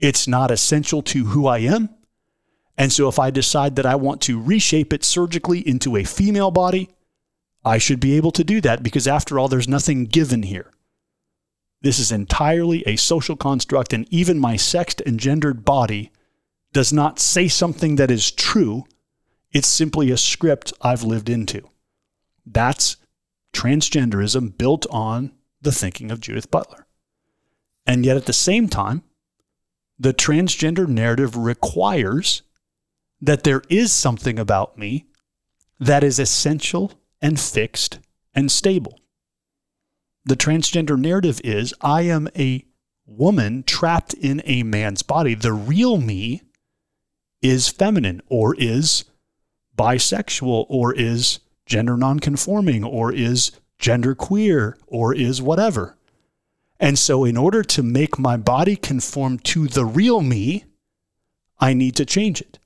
It's 0.00 0.28
not 0.28 0.50
essential 0.50 1.02
to 1.02 1.26
who 1.26 1.46
I 1.46 1.58
am. 1.58 1.88
And 2.76 2.92
so 2.92 3.08
if 3.08 3.18
I 3.18 3.30
decide 3.30 3.76
that 3.76 3.86
I 3.86 3.94
want 3.94 4.20
to 4.22 4.40
reshape 4.40 4.92
it 4.92 5.04
surgically 5.04 5.66
into 5.66 5.96
a 5.96 6.04
female 6.04 6.50
body, 6.50 6.90
I 7.64 7.78
should 7.78 8.00
be 8.00 8.16
able 8.16 8.32
to 8.32 8.44
do 8.44 8.60
that 8.62 8.82
because 8.82 9.08
after 9.08 9.38
all, 9.38 9.48
there's 9.48 9.68
nothing 9.68 10.04
given 10.04 10.42
here. 10.42 10.70
This 11.80 11.98
is 11.98 12.10
entirely 12.10 12.82
a 12.86 12.96
social 12.96 13.36
construct, 13.36 13.92
and 13.92 14.06
even 14.10 14.38
my 14.38 14.56
sexed 14.56 15.00
and 15.02 15.20
gendered 15.20 15.64
body 15.64 16.10
does 16.72 16.92
not 16.92 17.20
say 17.20 17.46
something 17.46 17.96
that 17.96 18.10
is 18.10 18.30
true 18.30 18.84
it's 19.54 19.68
simply 19.68 20.10
a 20.10 20.16
script 20.18 20.72
I've 20.82 21.04
lived 21.04 21.30
into. 21.30 21.62
That's 22.44 22.96
transgenderism 23.54 24.58
built 24.58 24.86
on 24.90 25.32
the 25.62 25.72
thinking 25.72 26.10
of 26.10 26.20
Judith 26.20 26.50
Butler. 26.50 26.86
And 27.86 28.04
yet 28.04 28.16
at 28.16 28.26
the 28.26 28.32
same 28.32 28.68
time, 28.68 29.04
the 29.98 30.12
transgender 30.12 30.88
narrative 30.88 31.36
requires 31.36 32.42
that 33.20 33.44
there 33.44 33.62
is 33.70 33.92
something 33.92 34.38
about 34.38 34.76
me 34.76 35.06
that 35.78 36.02
is 36.02 36.18
essential 36.18 36.92
and 37.22 37.38
fixed 37.38 38.00
and 38.34 38.50
stable. 38.50 39.00
The 40.24 40.36
transgender 40.36 40.98
narrative 40.98 41.40
is 41.44 41.72
I 41.80 42.02
am 42.02 42.28
a 42.36 42.64
woman 43.06 43.62
trapped 43.62 44.14
in 44.14 44.42
a 44.44 44.62
man's 44.62 45.02
body. 45.02 45.34
The 45.34 45.52
real 45.52 45.98
me 45.98 46.42
is 47.40 47.68
feminine 47.68 48.20
or 48.28 48.56
is 48.58 49.04
bisexual 49.76 50.66
or 50.68 50.94
is 50.94 51.40
gender 51.66 51.96
nonconforming 51.96 52.84
or 52.84 53.12
is 53.12 53.52
gender 53.78 54.14
queer 54.14 54.76
or 54.86 55.14
is 55.14 55.42
whatever. 55.42 55.96
And 56.80 56.98
so, 56.98 57.24
in 57.24 57.36
order 57.36 57.62
to 57.62 57.82
make 57.82 58.18
my 58.18 58.36
body 58.36 58.76
conform 58.76 59.38
to 59.40 59.68
the 59.68 59.84
real 59.84 60.20
me, 60.20 60.64
I 61.58 61.72
need 61.72 61.96
to 61.96 62.04
change 62.04 62.40
it. 62.40 62.58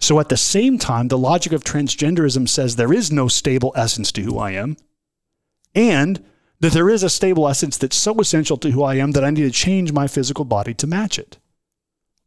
So, 0.00 0.18
at 0.20 0.30
the 0.30 0.36
same 0.36 0.78
time, 0.78 1.08
the 1.08 1.18
logic 1.18 1.52
of 1.52 1.64
transgenderism 1.64 2.48
says 2.48 2.76
there 2.76 2.92
is 2.92 3.12
no 3.12 3.28
stable 3.28 3.72
essence 3.76 4.10
to 4.12 4.22
who 4.22 4.38
I 4.38 4.52
am, 4.52 4.76
and 5.74 6.24
that 6.60 6.72
there 6.72 6.88
is 6.88 7.02
a 7.02 7.10
stable 7.10 7.46
essence 7.46 7.76
that's 7.76 7.96
so 7.96 8.18
essential 8.20 8.56
to 8.56 8.70
who 8.70 8.82
I 8.82 8.94
am 8.94 9.12
that 9.12 9.24
I 9.24 9.30
need 9.30 9.42
to 9.42 9.50
change 9.50 9.92
my 9.92 10.06
physical 10.06 10.44
body 10.44 10.72
to 10.74 10.86
match 10.86 11.18
it. 11.18 11.38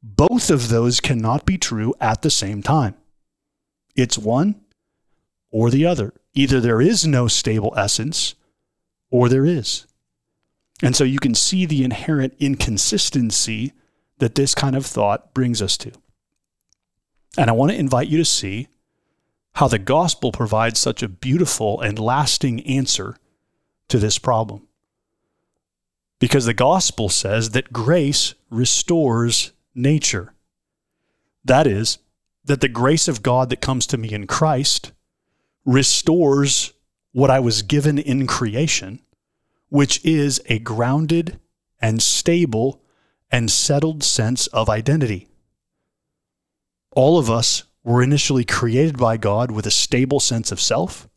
Both 0.03 0.51
of 0.51 0.69
those 0.69 0.99
cannot 0.99 1.45
be 1.45 1.57
true 1.57 1.93
at 1.99 2.21
the 2.21 2.29
same 2.29 2.61
time. 2.61 2.95
It's 3.97 4.17
one 4.17 4.62
or 5.51 5.69
the 5.69 5.86
other. 5.86 6.13
Either 6.33 6.62
there 6.62 6.79
is 6.79 7.05
no 7.05 7.27
stable 7.27 7.73
essence 7.75 8.36
or 9.10 9.27
there 9.27 9.45
is. 9.45 9.88
And 10.81 10.95
so 10.95 11.03
you 11.03 11.19
can 11.19 11.33
see 11.33 11.65
the 11.65 11.83
inherent 11.83 12.36
inconsistency 12.39 13.73
that 14.19 14.36
this 14.36 14.53
kind 14.53 14.75
of 14.75 14.86
thought 14.86 15.33
brings 15.33 15.62
us 15.62 15.75
to. 15.77 15.91
And 17.38 17.49
I 17.49 17.53
want 17.53 17.71
to 17.71 17.77
invite 17.77 18.07
you 18.07 18.17
to 18.17 18.25
see 18.25 18.67
how 19.55 19.67
the 19.67 19.79
gospel 19.79 20.31
provides 20.31 20.79
such 20.79 21.01
a 21.01 21.07
beautiful 21.07 21.81
and 21.81 21.97
lasting 21.97 22.62
answer 22.67 23.17
to 23.89 23.97
this 23.97 24.19
problem. 24.19 24.67
Because 26.19 26.45
the 26.45 26.53
gospel 26.53 27.10
says 27.10 27.51
that 27.51 27.73
grace 27.73 28.36
restores 28.49 29.53
nature. 29.73 30.33
That 31.43 31.65
is, 31.65 31.97
that 32.47 32.62
the 32.62 32.67
grace 32.67 33.07
of 33.07 33.23
God 33.23 33.49
that 33.49 33.62
comes 33.62 33.86
to 33.88 33.97
me 33.97 34.12
in 34.12 34.27
Christ 34.27 34.91
restores 35.65 36.73
what 37.12 37.29
I 37.29 37.39
was 37.39 37.62
given 37.62 37.97
in 37.97 38.27
creation, 38.27 38.99
which 39.69 40.03
is 40.05 40.41
a 40.47 40.60
grounded 40.60 41.39
and 41.79 42.01
stable 42.01 42.81
and 43.29 43.51
settled 43.51 44.03
sense 44.03 44.47
of 44.47 44.69
identity. 44.69 45.27
All 46.91 47.19
of 47.19 47.29
us 47.29 47.63
were 47.83 48.01
initially 48.01 48.45
created 48.45 48.97
by 48.97 49.17
God 49.17 49.51
with 49.51 49.67
a 49.67 49.71
stable 49.71 50.19
sense 50.19 50.51
of 50.51 50.62
self. 50.62 51.07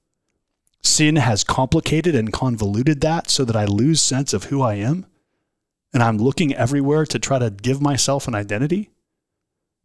Sin 0.83 1.17
has 1.17 1.45
complicated 1.45 2.15
and 2.15 2.33
convoluted 2.33 3.01
that 3.01 3.31
so 3.31 3.45
that 3.45 3.57
I 3.57 3.65
lose 3.65 4.03
sense 4.03 4.33
of 4.33 4.45
who 4.45 4.63
I 4.63 4.75
am 4.75 5.07
and 5.93 6.03
I'm 6.03 6.19
looking 6.19 6.55
everywhere 6.55 7.07
to 7.07 7.19
try 7.19 7.39
to 7.39 7.51
give 7.51 7.81
myself 7.81 8.29
an 8.29 8.35
identity. 8.35 8.91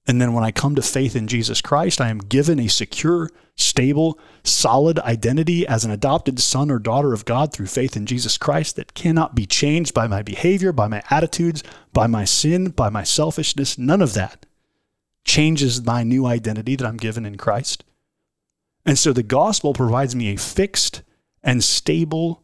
And 0.07 0.21
then 0.21 0.33
when 0.33 0.43
I 0.43 0.51
come 0.51 0.75
to 0.75 0.81
faith 0.81 1.15
in 1.15 1.27
Jesus 1.27 1.61
Christ, 1.61 1.99
I 1.99 2.09
am 2.09 2.19
given 2.19 2.59
a 2.59 2.67
secure, 2.67 3.31
stable, 3.55 4.19
solid 4.43 4.99
identity 4.99 5.65
as 5.65 5.83
an 5.83 5.89
adopted 5.89 6.39
son 6.39 6.69
or 6.69 6.77
daughter 6.77 7.13
of 7.13 7.25
God 7.25 7.51
through 7.51 7.67
faith 7.67 7.97
in 7.97 8.05
Jesus 8.05 8.37
Christ 8.37 8.75
that 8.75 8.93
cannot 8.93 9.33
be 9.33 9.47
changed 9.47 9.95
by 9.95 10.05
my 10.05 10.21
behavior, 10.21 10.71
by 10.71 10.87
my 10.87 11.01
attitudes, 11.09 11.63
by 11.91 12.05
my 12.05 12.23
sin, 12.23 12.69
by 12.69 12.89
my 12.89 13.03
selfishness. 13.03 13.79
None 13.79 14.01
of 14.01 14.13
that 14.13 14.45
changes 15.23 15.83
my 15.83 16.03
new 16.03 16.27
identity 16.27 16.75
that 16.75 16.85
I'm 16.85 16.97
given 16.97 17.25
in 17.25 17.37
Christ. 17.37 17.83
And 18.85 18.99
so 18.99 19.11
the 19.11 19.23
gospel 19.23 19.73
provides 19.73 20.15
me 20.15 20.31
a 20.31 20.37
fixed 20.37 21.01
and 21.41 21.63
stable 21.63 22.43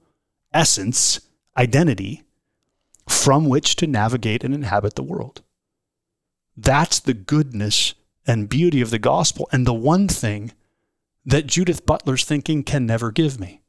essence, 0.51 1.21
identity 1.55 2.23
from 3.07 3.47
which 3.47 3.75
to 3.75 3.85
navigate 3.85 4.43
and 4.43 4.53
inhabit 4.53 4.95
the 4.95 5.03
world. 5.03 5.43
That's 6.55 6.99
the 6.99 7.13
goodness 7.13 7.93
and 8.27 8.49
beauty 8.49 8.81
of 8.81 8.91
the 8.91 8.99
gospel, 8.99 9.49
and 9.51 9.65
the 9.65 9.73
one 9.73 10.07
thing 10.07 10.51
that 11.25 11.47
Judith 11.47 11.85
Butler's 11.85 12.23
thinking 12.23 12.63
can 12.63 12.85
never 12.85 13.11
give 13.11 13.39
me, 13.39 13.61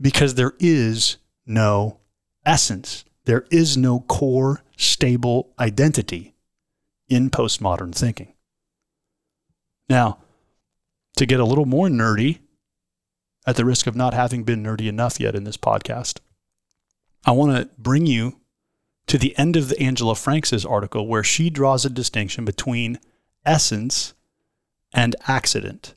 because 0.00 0.34
there 0.34 0.54
is 0.58 1.18
no 1.46 1.98
essence, 2.44 3.04
there 3.24 3.46
is 3.50 3.76
no 3.76 4.00
core, 4.00 4.62
stable 4.76 5.52
identity 5.58 6.34
in 7.08 7.30
postmodern 7.30 7.94
thinking. 7.94 8.32
Now, 9.88 10.18
to 11.16 11.26
get 11.26 11.40
a 11.40 11.44
little 11.44 11.66
more 11.66 11.88
nerdy, 11.88 12.38
at 13.46 13.56
the 13.56 13.64
risk 13.64 13.86
of 13.86 13.96
not 13.96 14.14
having 14.14 14.44
been 14.44 14.62
nerdy 14.62 14.86
enough 14.86 15.18
yet 15.20 15.34
in 15.34 15.44
this 15.44 15.56
podcast, 15.56 16.20
I 17.24 17.32
want 17.32 17.56
to 17.56 17.70
bring 17.76 18.06
you 18.06 18.40
to 19.06 19.18
the 19.18 19.36
end 19.38 19.56
of 19.56 19.68
the 19.68 19.80
Angela 19.80 20.14
Franks' 20.14 20.64
article, 20.64 21.06
where 21.06 21.24
she 21.24 21.50
draws 21.50 21.84
a 21.84 21.90
distinction 21.90 22.44
between 22.44 22.98
essence 23.44 24.14
and 24.92 25.16
accident. 25.26 25.94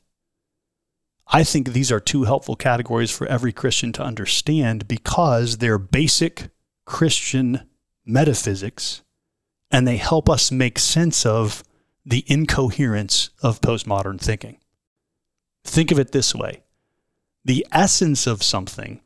I 1.27 1.43
think 1.43 1.69
these 1.69 1.91
are 1.91 1.99
two 1.99 2.23
helpful 2.23 2.55
categories 2.55 3.11
for 3.11 3.27
every 3.27 3.51
Christian 3.51 3.91
to 3.93 4.03
understand 4.03 4.87
because 4.87 5.57
they're 5.57 5.79
basic 5.79 6.49
Christian 6.85 7.67
metaphysics 8.05 9.01
and 9.71 9.87
they 9.87 9.97
help 9.97 10.29
us 10.29 10.51
make 10.51 10.77
sense 10.77 11.25
of 11.25 11.63
the 12.05 12.23
incoherence 12.27 13.31
of 13.41 13.61
postmodern 13.61 14.19
thinking. 14.21 14.57
Think 15.63 15.91
of 15.91 15.99
it 15.99 16.11
this 16.11 16.35
way 16.35 16.63
the 17.43 17.65
essence 17.71 18.27
of 18.27 18.43
something 18.43 19.01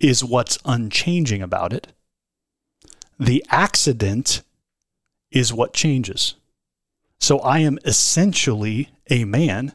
is 0.00 0.24
what's 0.24 0.58
unchanging 0.64 1.42
about 1.42 1.72
it, 1.72 1.88
the 3.18 3.44
accident 3.50 4.42
is 5.30 5.52
what 5.52 5.72
changes. 5.72 6.34
So 7.20 7.40
I 7.40 7.58
am 7.60 7.78
essentially 7.84 8.90
a 9.10 9.24
man. 9.24 9.72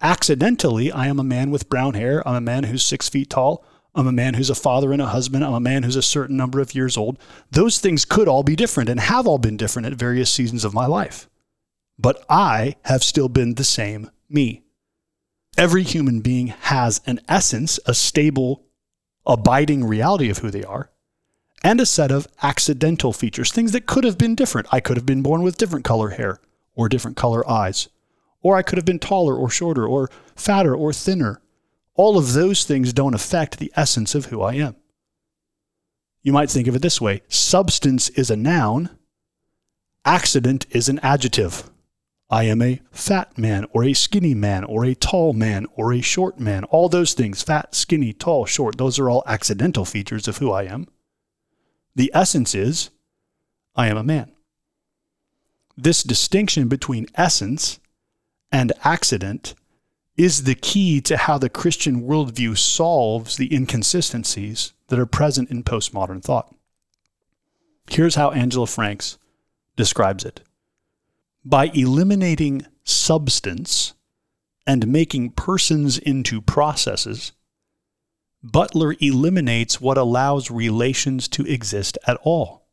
Accidentally, 0.00 0.90
I 0.90 1.06
am 1.06 1.18
a 1.18 1.24
man 1.24 1.50
with 1.50 1.68
brown 1.68 1.94
hair. 1.94 2.26
I'm 2.26 2.36
a 2.36 2.40
man 2.40 2.64
who's 2.64 2.82
six 2.82 3.08
feet 3.08 3.30
tall. 3.30 3.64
I'm 3.94 4.06
a 4.06 4.12
man 4.12 4.34
who's 4.34 4.50
a 4.50 4.54
father 4.54 4.92
and 4.92 5.02
a 5.02 5.06
husband. 5.06 5.44
I'm 5.44 5.52
a 5.52 5.60
man 5.60 5.82
who's 5.82 5.96
a 5.96 6.02
certain 6.02 6.36
number 6.36 6.60
of 6.60 6.74
years 6.74 6.96
old. 6.96 7.18
Those 7.50 7.78
things 7.78 8.04
could 8.04 8.28
all 8.28 8.42
be 8.42 8.56
different 8.56 8.88
and 8.88 9.00
have 9.00 9.26
all 9.26 9.38
been 9.38 9.56
different 9.56 9.86
at 9.86 9.94
various 9.94 10.30
seasons 10.30 10.64
of 10.64 10.72
my 10.72 10.86
life. 10.86 11.28
But 11.98 12.24
I 12.30 12.76
have 12.84 13.04
still 13.04 13.28
been 13.28 13.54
the 13.54 13.64
same 13.64 14.10
me. 14.28 14.62
Every 15.58 15.82
human 15.82 16.20
being 16.20 16.46
has 16.46 17.00
an 17.04 17.20
essence, 17.28 17.78
a 17.84 17.92
stable, 17.92 18.64
abiding 19.26 19.84
reality 19.84 20.30
of 20.30 20.38
who 20.38 20.50
they 20.50 20.64
are 20.64 20.90
and 21.62 21.80
a 21.80 21.86
set 21.86 22.10
of 22.10 22.26
accidental 22.42 23.12
features, 23.12 23.52
things 23.52 23.72
that 23.72 23.86
could 23.86 24.04
have 24.04 24.18
been 24.18 24.34
different. 24.34 24.68
I 24.72 24.80
could 24.80 24.96
have 24.96 25.06
been 25.06 25.22
born 25.22 25.42
with 25.42 25.58
different 25.58 25.84
color 25.84 26.10
hair 26.10 26.40
or 26.74 26.88
different 26.88 27.16
color 27.16 27.48
eyes, 27.48 27.88
or 28.42 28.56
I 28.56 28.62
could 28.62 28.78
have 28.78 28.86
been 28.86 28.98
taller 28.98 29.36
or 29.36 29.50
shorter 29.50 29.86
or 29.86 30.10
fatter 30.34 30.74
or 30.74 30.92
thinner. 30.92 31.40
All 31.94 32.16
of 32.16 32.32
those 32.32 32.64
things 32.64 32.92
don't 32.92 33.14
affect 33.14 33.58
the 33.58 33.72
essence 33.76 34.14
of 34.14 34.26
who 34.26 34.40
I 34.40 34.54
am. 34.54 34.76
You 36.22 36.32
might 36.32 36.50
think 36.50 36.66
of 36.66 36.76
it 36.76 36.82
this 36.82 37.00
way 37.00 37.22
substance 37.28 38.08
is 38.10 38.30
a 38.30 38.36
noun, 38.36 38.90
accident 40.04 40.66
is 40.70 40.88
an 40.88 40.98
adjective. 41.02 41.70
I 42.32 42.44
am 42.44 42.62
a 42.62 42.80
fat 42.92 43.36
man 43.36 43.66
or 43.72 43.82
a 43.82 43.92
skinny 43.92 44.34
man 44.34 44.62
or 44.62 44.84
a 44.84 44.94
tall 44.94 45.32
man 45.32 45.66
or 45.74 45.92
a 45.92 46.00
short 46.00 46.38
man. 46.38 46.62
All 46.64 46.88
those 46.88 47.12
things, 47.12 47.42
fat, 47.42 47.74
skinny, 47.74 48.12
tall, 48.12 48.46
short, 48.46 48.78
those 48.78 49.00
are 49.00 49.10
all 49.10 49.24
accidental 49.26 49.84
features 49.84 50.28
of 50.28 50.38
who 50.38 50.52
I 50.52 50.62
am. 50.62 50.86
The 51.94 52.10
essence 52.14 52.54
is, 52.54 52.90
I 53.74 53.88
am 53.88 53.96
a 53.96 54.02
man. 54.02 54.32
This 55.76 56.02
distinction 56.02 56.68
between 56.68 57.06
essence 57.14 57.80
and 58.52 58.72
accident 58.84 59.54
is 60.16 60.44
the 60.44 60.54
key 60.54 61.00
to 61.00 61.16
how 61.16 61.38
the 61.38 61.48
Christian 61.48 62.02
worldview 62.02 62.58
solves 62.58 63.36
the 63.36 63.54
inconsistencies 63.54 64.74
that 64.88 64.98
are 64.98 65.06
present 65.06 65.50
in 65.50 65.62
postmodern 65.64 66.22
thought. 66.22 66.54
Here's 67.88 68.16
how 68.16 68.30
Angela 68.30 68.66
Franks 68.66 69.18
describes 69.76 70.24
it 70.24 70.40
by 71.44 71.70
eliminating 71.72 72.66
substance 72.84 73.94
and 74.66 74.86
making 74.86 75.30
persons 75.30 75.96
into 75.96 76.42
processes, 76.42 77.32
Butler 78.42 78.94
eliminates 79.00 79.80
what 79.80 79.98
allows 79.98 80.50
relations 80.50 81.28
to 81.28 81.44
exist 81.44 81.98
at 82.06 82.18
all. 82.22 82.68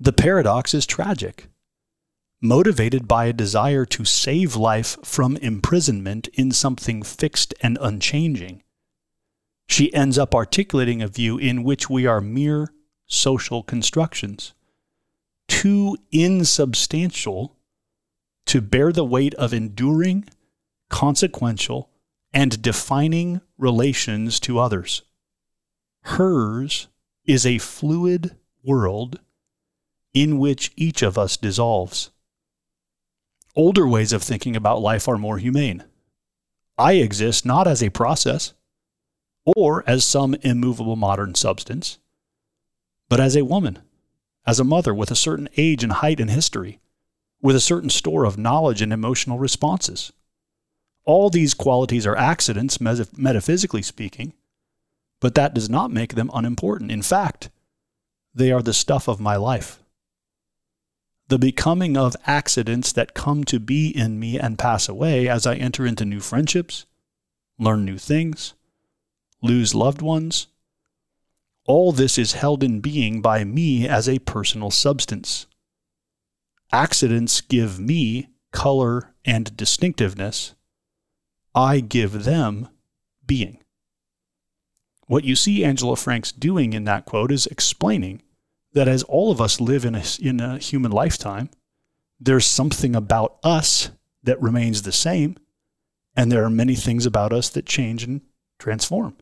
The 0.00 0.12
paradox 0.12 0.72
is 0.72 0.86
tragic. 0.86 1.48
Motivated 2.40 3.06
by 3.06 3.26
a 3.26 3.32
desire 3.32 3.84
to 3.86 4.04
save 4.04 4.56
life 4.56 4.96
from 5.04 5.36
imprisonment 5.36 6.28
in 6.34 6.50
something 6.50 7.02
fixed 7.02 7.54
and 7.62 7.78
unchanging, 7.80 8.62
she 9.68 9.94
ends 9.94 10.18
up 10.18 10.34
articulating 10.34 11.00
a 11.00 11.08
view 11.08 11.38
in 11.38 11.62
which 11.62 11.88
we 11.88 12.04
are 12.04 12.20
mere 12.20 12.72
social 13.06 13.62
constructions, 13.62 14.54
too 15.46 15.96
insubstantial 16.10 17.56
to 18.46 18.60
bear 18.60 18.92
the 18.92 19.04
weight 19.04 19.34
of 19.34 19.54
enduring, 19.54 20.24
consequential, 20.90 21.91
and 22.32 22.62
defining 22.62 23.40
relations 23.58 24.40
to 24.40 24.58
others. 24.58 25.02
Hers 26.02 26.88
is 27.24 27.46
a 27.46 27.58
fluid 27.58 28.36
world 28.64 29.20
in 30.14 30.38
which 30.38 30.72
each 30.76 31.02
of 31.02 31.16
us 31.16 31.36
dissolves. 31.36 32.10
Older 33.54 33.86
ways 33.86 34.12
of 34.12 34.22
thinking 34.22 34.56
about 34.56 34.80
life 34.80 35.08
are 35.08 35.18
more 35.18 35.38
humane. 35.38 35.84
I 36.78 36.94
exist 36.94 37.44
not 37.44 37.66
as 37.66 37.82
a 37.82 37.90
process 37.90 38.54
or 39.44 39.84
as 39.86 40.04
some 40.04 40.34
immovable 40.36 40.96
modern 40.96 41.34
substance, 41.34 41.98
but 43.08 43.20
as 43.20 43.36
a 43.36 43.44
woman, 43.44 43.78
as 44.46 44.58
a 44.58 44.64
mother 44.64 44.94
with 44.94 45.10
a 45.10 45.16
certain 45.16 45.48
age 45.56 45.84
and 45.84 45.92
height 45.92 46.18
and 46.18 46.30
history, 46.30 46.80
with 47.40 47.56
a 47.56 47.60
certain 47.60 47.90
store 47.90 48.24
of 48.24 48.38
knowledge 48.38 48.80
and 48.80 48.92
emotional 48.92 49.38
responses. 49.38 50.12
All 51.04 51.30
these 51.30 51.54
qualities 51.54 52.06
are 52.06 52.16
accidents, 52.16 52.80
metaphysically 52.80 53.82
speaking, 53.82 54.34
but 55.20 55.34
that 55.34 55.54
does 55.54 55.68
not 55.68 55.90
make 55.90 56.14
them 56.14 56.30
unimportant. 56.32 56.92
In 56.92 57.02
fact, 57.02 57.50
they 58.34 58.52
are 58.52 58.62
the 58.62 58.72
stuff 58.72 59.08
of 59.08 59.20
my 59.20 59.36
life. 59.36 59.80
The 61.28 61.38
becoming 61.38 61.96
of 61.96 62.16
accidents 62.26 62.92
that 62.92 63.14
come 63.14 63.44
to 63.44 63.58
be 63.58 63.88
in 63.88 64.20
me 64.20 64.38
and 64.38 64.58
pass 64.58 64.88
away 64.88 65.28
as 65.28 65.46
I 65.46 65.54
enter 65.54 65.86
into 65.86 66.04
new 66.04 66.20
friendships, 66.20 66.86
learn 67.58 67.84
new 67.84 67.98
things, 67.98 68.54
lose 69.40 69.74
loved 69.74 70.02
ones. 70.02 70.46
All 71.66 71.92
this 71.92 72.18
is 72.18 72.32
held 72.32 72.62
in 72.62 72.80
being 72.80 73.20
by 73.20 73.44
me 73.44 73.88
as 73.88 74.08
a 74.08 74.18
personal 74.20 74.70
substance. 74.70 75.46
Accidents 76.72 77.40
give 77.40 77.78
me 77.78 78.28
color 78.52 79.14
and 79.24 79.56
distinctiveness 79.56 80.54
I 81.54 81.80
give 81.80 82.24
them 82.24 82.68
being. 83.26 83.58
What 85.06 85.24
you 85.24 85.36
see 85.36 85.64
Angela 85.64 85.96
Franks 85.96 86.32
doing 86.32 86.72
in 86.72 86.84
that 86.84 87.04
quote 87.04 87.30
is 87.30 87.46
explaining 87.46 88.22
that 88.72 88.88
as 88.88 89.02
all 89.02 89.30
of 89.30 89.40
us 89.40 89.60
live 89.60 89.84
in 89.84 89.94
a, 89.94 90.02
in 90.20 90.40
a 90.40 90.58
human 90.58 90.90
lifetime, 90.90 91.50
there's 92.18 92.46
something 92.46 92.96
about 92.96 93.38
us 93.42 93.90
that 94.22 94.40
remains 94.40 94.82
the 94.82 94.92
same, 94.92 95.36
and 96.16 96.30
there 96.30 96.44
are 96.44 96.50
many 96.50 96.74
things 96.74 97.04
about 97.04 97.32
us 97.32 97.50
that 97.50 97.66
change 97.66 98.04
and 98.04 98.22
transform. 98.58 99.16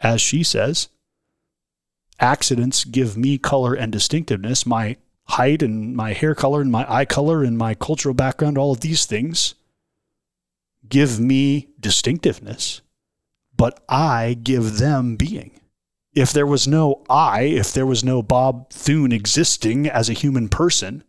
As 0.00 0.20
she 0.20 0.42
says, 0.42 0.88
accidents 2.20 2.84
give 2.84 3.16
me 3.16 3.36
color 3.38 3.74
and 3.74 3.92
distinctiveness. 3.92 4.64
My 4.64 4.96
height 5.24 5.62
and 5.62 5.96
my 5.96 6.12
hair 6.12 6.34
color 6.34 6.60
and 6.60 6.70
my 6.70 6.90
eye 6.90 7.04
color 7.04 7.42
and 7.42 7.58
my 7.58 7.74
cultural 7.74 8.14
background, 8.14 8.56
all 8.56 8.72
of 8.72 8.80
these 8.80 9.04
things 9.04 9.54
give 10.88 11.18
me 11.20 11.68
distinctiveness, 11.78 12.82
but 13.56 13.82
I 13.88 14.34
give 14.34 14.78
them 14.78 15.16
being. 15.16 15.60
If 16.12 16.32
there 16.32 16.46
was 16.46 16.66
no 16.66 17.04
I, 17.10 17.42
if 17.42 17.72
there 17.72 17.86
was 17.86 18.02
no 18.02 18.22
Bob 18.22 18.70
Thune 18.70 19.12
existing 19.12 19.86
as 19.86 20.08
a 20.08 20.14
human 20.14 20.48
person, 20.48 21.04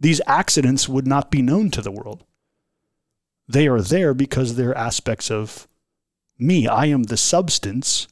these 0.00 0.20
accidents 0.26 0.88
would 0.88 1.06
not 1.06 1.30
be 1.30 1.42
known 1.42 1.70
to 1.72 1.82
the 1.82 1.92
world. 1.92 2.24
They 3.48 3.66
are 3.68 3.80
there 3.80 4.14
because 4.14 4.54
they're 4.54 4.76
aspects 4.76 5.30
of 5.30 5.66
me. 6.38 6.66
I 6.66 6.86
am 6.86 7.04
the 7.04 7.16
substance 7.16 8.08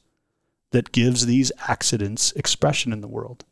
that 0.71 0.91
gives 0.91 1.25
these 1.25 1.51
accidents 1.67 2.31
expression 2.33 2.93
in 2.93 3.01
the 3.01 3.07
world. 3.07 3.45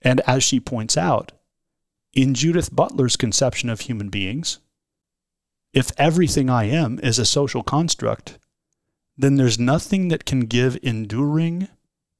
And 0.00 0.20
as 0.26 0.42
she 0.42 0.60
points 0.60 0.96
out, 0.96 1.32
in 2.12 2.34
Judith 2.34 2.74
Butler's 2.74 3.16
conception 3.16 3.70
of 3.70 3.80
human 3.80 4.08
beings, 4.08 4.58
if 5.72 5.90
everything 5.96 6.50
I 6.50 6.64
am 6.64 6.98
is 7.02 7.18
a 7.18 7.24
social 7.24 7.62
construct, 7.62 8.38
then 9.16 9.36
there's 9.36 9.58
nothing 9.58 10.08
that 10.08 10.24
can 10.24 10.40
give 10.40 10.78
enduring, 10.82 11.68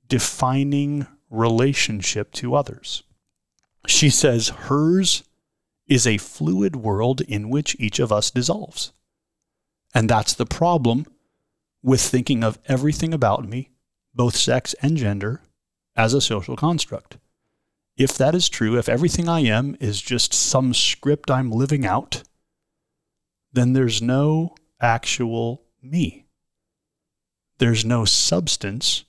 defining 0.08 1.06
relationship 1.30 2.32
to 2.32 2.54
others. 2.54 3.02
She 3.86 4.10
says 4.10 4.48
hers 4.48 5.24
is 5.86 6.06
a 6.06 6.18
fluid 6.18 6.76
world 6.76 7.20
in 7.22 7.50
which 7.50 7.76
each 7.78 7.98
of 7.98 8.12
us 8.12 8.30
dissolves. 8.30 8.92
And 9.94 10.08
that's 10.08 10.34
the 10.34 10.46
problem 10.46 11.06
with 11.82 12.00
thinking 12.00 12.44
of 12.44 12.58
everything 12.66 13.12
about 13.12 13.48
me, 13.48 13.70
both 14.14 14.36
sex 14.36 14.74
and 14.80 14.96
gender, 14.96 15.42
as 15.96 16.14
a 16.14 16.20
social 16.20 16.56
construct. 16.56 17.18
If 17.96 18.16
that 18.16 18.34
is 18.34 18.48
true, 18.48 18.78
if 18.78 18.88
everything 18.88 19.28
I 19.28 19.40
am 19.40 19.76
is 19.80 20.00
just 20.00 20.32
some 20.32 20.72
script 20.72 21.30
I'm 21.30 21.50
living 21.50 21.84
out, 21.84 22.22
then 23.52 23.72
there's 23.72 24.00
no 24.00 24.54
actual 24.80 25.62
me. 25.82 26.26
There's 27.58 27.84
no 27.84 28.04
substance. 28.04 29.04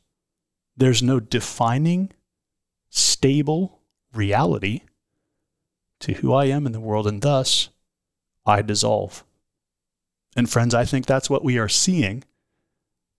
There's 0.76 1.02
no 1.02 1.20
defining, 1.20 2.12
stable 2.90 3.80
reality 4.14 4.82
to 6.02 6.14
who 6.14 6.34
I 6.34 6.46
am 6.46 6.66
in 6.66 6.72
the 6.72 6.80
world, 6.80 7.08
and 7.08 7.22
thus 7.22 7.70
I 8.46 8.62
dissolve. 8.62 9.24
And 10.36 10.50
friends, 10.50 10.74
I 10.74 10.86
think 10.86 11.06
that's 11.06 11.30
what 11.30 11.44
we 11.44 11.58
are 11.58 11.70
seeing 11.70 12.24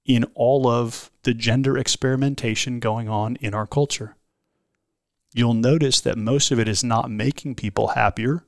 in 0.05 0.25
all 0.35 0.67
of 0.67 1.11
the 1.23 1.33
gender 1.33 1.79
experimentation 1.79 2.79
going 2.79 3.09
on 3.09 3.37
in 3.37 3.55
our 3.55 3.67
culture. 3.67 4.17
You'll 5.33 5.55
notice 5.55 6.01
that 6.03 6.19
most 6.19 6.51
of 6.51 6.59
it 6.59 6.69
is 6.69 6.85
not 6.85 7.11
making 7.11 7.55
people 7.55 7.89
happier, 7.89 8.45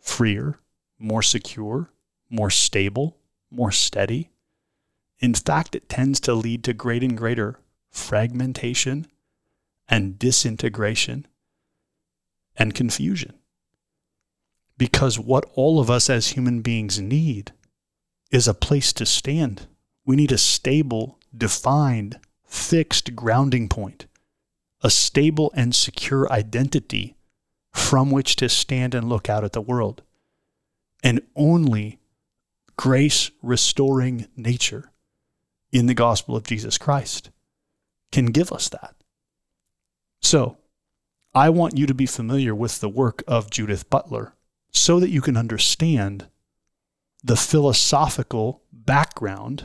freer, 0.00 0.58
more 0.98 1.22
secure, 1.22 1.90
more 2.34 2.50
stable, 2.50 3.16
more 3.50 3.70
steady. 3.70 4.30
In 5.20 5.34
fact, 5.34 5.74
it 5.74 5.88
tends 5.88 6.20
to 6.20 6.34
lead 6.34 6.64
to 6.64 6.72
greater 6.72 7.06
and 7.06 7.16
greater 7.16 7.60
fragmentation 7.90 9.06
and 9.88 10.18
disintegration 10.18 11.26
and 12.56 12.74
confusion. 12.74 13.34
Because 14.76 15.18
what 15.18 15.44
all 15.54 15.78
of 15.78 15.88
us 15.88 16.10
as 16.10 16.28
human 16.28 16.60
beings 16.60 17.00
need 17.00 17.52
is 18.32 18.48
a 18.48 18.54
place 18.54 18.92
to 18.94 19.06
stand. 19.06 19.68
We 20.04 20.16
need 20.16 20.32
a 20.32 20.38
stable, 20.38 21.20
defined, 21.36 22.18
fixed 22.44 23.14
grounding 23.14 23.68
point, 23.68 24.06
a 24.82 24.90
stable 24.90 25.52
and 25.54 25.74
secure 25.74 26.30
identity 26.32 27.14
from 27.72 28.10
which 28.10 28.36
to 28.36 28.48
stand 28.48 28.94
and 28.94 29.08
look 29.08 29.28
out 29.28 29.44
at 29.44 29.52
the 29.52 29.60
world. 29.60 30.02
And 31.02 31.20
only 31.36 32.00
grace 32.76 33.30
restoring 33.42 34.26
nature 34.36 34.90
in 35.72 35.86
the 35.86 35.94
gospel 35.94 36.36
of 36.36 36.44
Jesus 36.44 36.78
Christ 36.78 37.30
can 38.12 38.26
give 38.26 38.52
us 38.52 38.68
that. 38.68 38.94
So, 40.20 40.56
I 41.34 41.50
want 41.50 41.76
you 41.76 41.86
to 41.86 41.94
be 41.94 42.06
familiar 42.06 42.54
with 42.54 42.80
the 42.80 42.88
work 42.88 43.24
of 43.26 43.50
Judith 43.50 43.90
Butler 43.90 44.34
so 44.70 45.00
that 45.00 45.10
you 45.10 45.20
can 45.20 45.36
understand 45.36 46.28
the 47.24 47.36
philosophical 47.36 48.62
background 48.72 49.64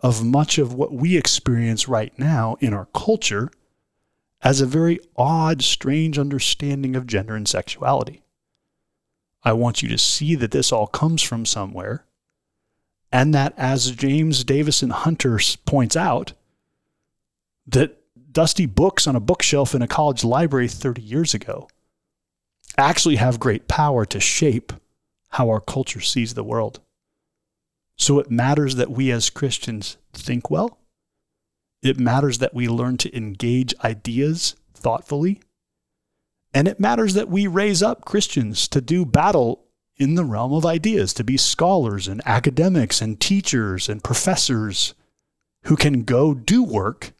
of 0.00 0.24
much 0.24 0.58
of 0.58 0.72
what 0.72 0.92
we 0.92 1.16
experience 1.16 1.88
right 1.88 2.16
now 2.18 2.56
in 2.60 2.72
our 2.72 2.86
culture 2.94 3.50
as 4.42 4.60
a 4.60 4.66
very 4.66 4.98
odd, 5.16 5.62
strange 5.62 6.18
understanding 6.18 6.96
of 6.96 7.06
gender 7.06 7.34
and 7.34 7.48
sexuality. 7.48 8.22
I 9.42 9.52
want 9.52 9.82
you 9.82 9.88
to 9.88 9.98
see 9.98 10.34
that 10.36 10.50
this 10.50 10.72
all 10.72 10.86
comes 10.86 11.22
from 11.22 11.46
somewhere, 11.46 12.04
and 13.12 13.34
that, 13.34 13.54
as 13.56 13.90
James 13.92 14.44
Davison 14.44 14.90
Hunter 14.90 15.38
points 15.66 15.96
out, 15.96 16.32
that 17.66 17.96
dusty 18.32 18.66
books 18.66 19.06
on 19.06 19.16
a 19.16 19.20
bookshelf 19.20 19.74
in 19.74 19.82
a 19.82 19.88
college 19.88 20.24
library 20.24 20.68
30 20.68 21.02
years 21.02 21.34
ago 21.34 21.68
actually 22.78 23.16
have 23.16 23.40
great 23.40 23.68
power 23.68 24.04
to 24.06 24.20
shape 24.20 24.72
how 25.30 25.48
our 25.48 25.60
culture 25.60 26.00
sees 26.00 26.34
the 26.34 26.44
world. 26.44 26.80
So 27.96 28.18
it 28.18 28.30
matters 28.30 28.76
that 28.76 28.90
we 28.90 29.10
as 29.10 29.30
Christians 29.30 29.98
think 30.12 30.50
well. 30.50 30.78
It 31.82 31.98
matters 31.98 32.38
that 32.38 32.54
we 32.54 32.68
learn 32.68 32.96
to 32.98 33.16
engage 33.16 33.74
ideas 33.84 34.56
thoughtfully. 34.74 35.40
And 36.52 36.66
it 36.66 36.80
matters 36.80 37.14
that 37.14 37.28
we 37.28 37.46
raise 37.46 37.82
up 37.82 38.04
Christians 38.04 38.66
to 38.68 38.80
do 38.80 39.04
battle 39.04 39.64
in 40.00 40.14
the 40.14 40.24
realm 40.24 40.54
of 40.54 40.64
ideas, 40.64 41.12
to 41.12 41.22
be 41.22 41.36
scholars 41.36 42.08
and 42.08 42.22
academics 42.24 43.02
and 43.02 43.20
teachers 43.20 43.86
and 43.86 44.02
professors 44.02 44.94
who 45.64 45.76
can 45.76 46.04
go 46.04 46.32
do 46.32 46.64
work 46.64 47.12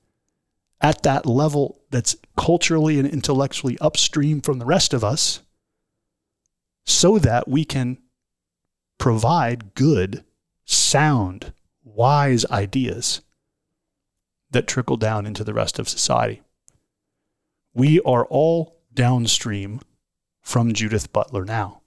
at 0.81 1.03
that 1.03 1.27
level 1.27 1.83
that's 1.91 2.17
culturally 2.39 2.99
and 2.99 3.07
intellectually 3.07 3.79
upstream 3.81 4.41
from 4.41 4.59
the 4.59 4.65
rest 4.65 4.95
of 4.95 5.05
us 5.05 5.43
so 6.87 7.19
that 7.19 7.47
we 7.47 7.67
can 7.67 7.99
provide 8.97 9.75
good, 9.75 10.25
sound, 10.65 11.53
wise 11.85 12.47
ideas 12.47 13.21
that 14.51 14.67
trickle 14.67 14.97
down 14.97 15.27
into 15.27 15.45
the 15.45 15.55
rest 15.55 15.79
of 15.79 15.87
society. 15.87 16.41
We 17.75 18.01
are 18.01 18.25
all 18.25 18.81
downstream 18.95 19.81
from 20.41 20.73
Judith 20.73 21.13
Butler 21.13 21.45
now. 21.45 21.80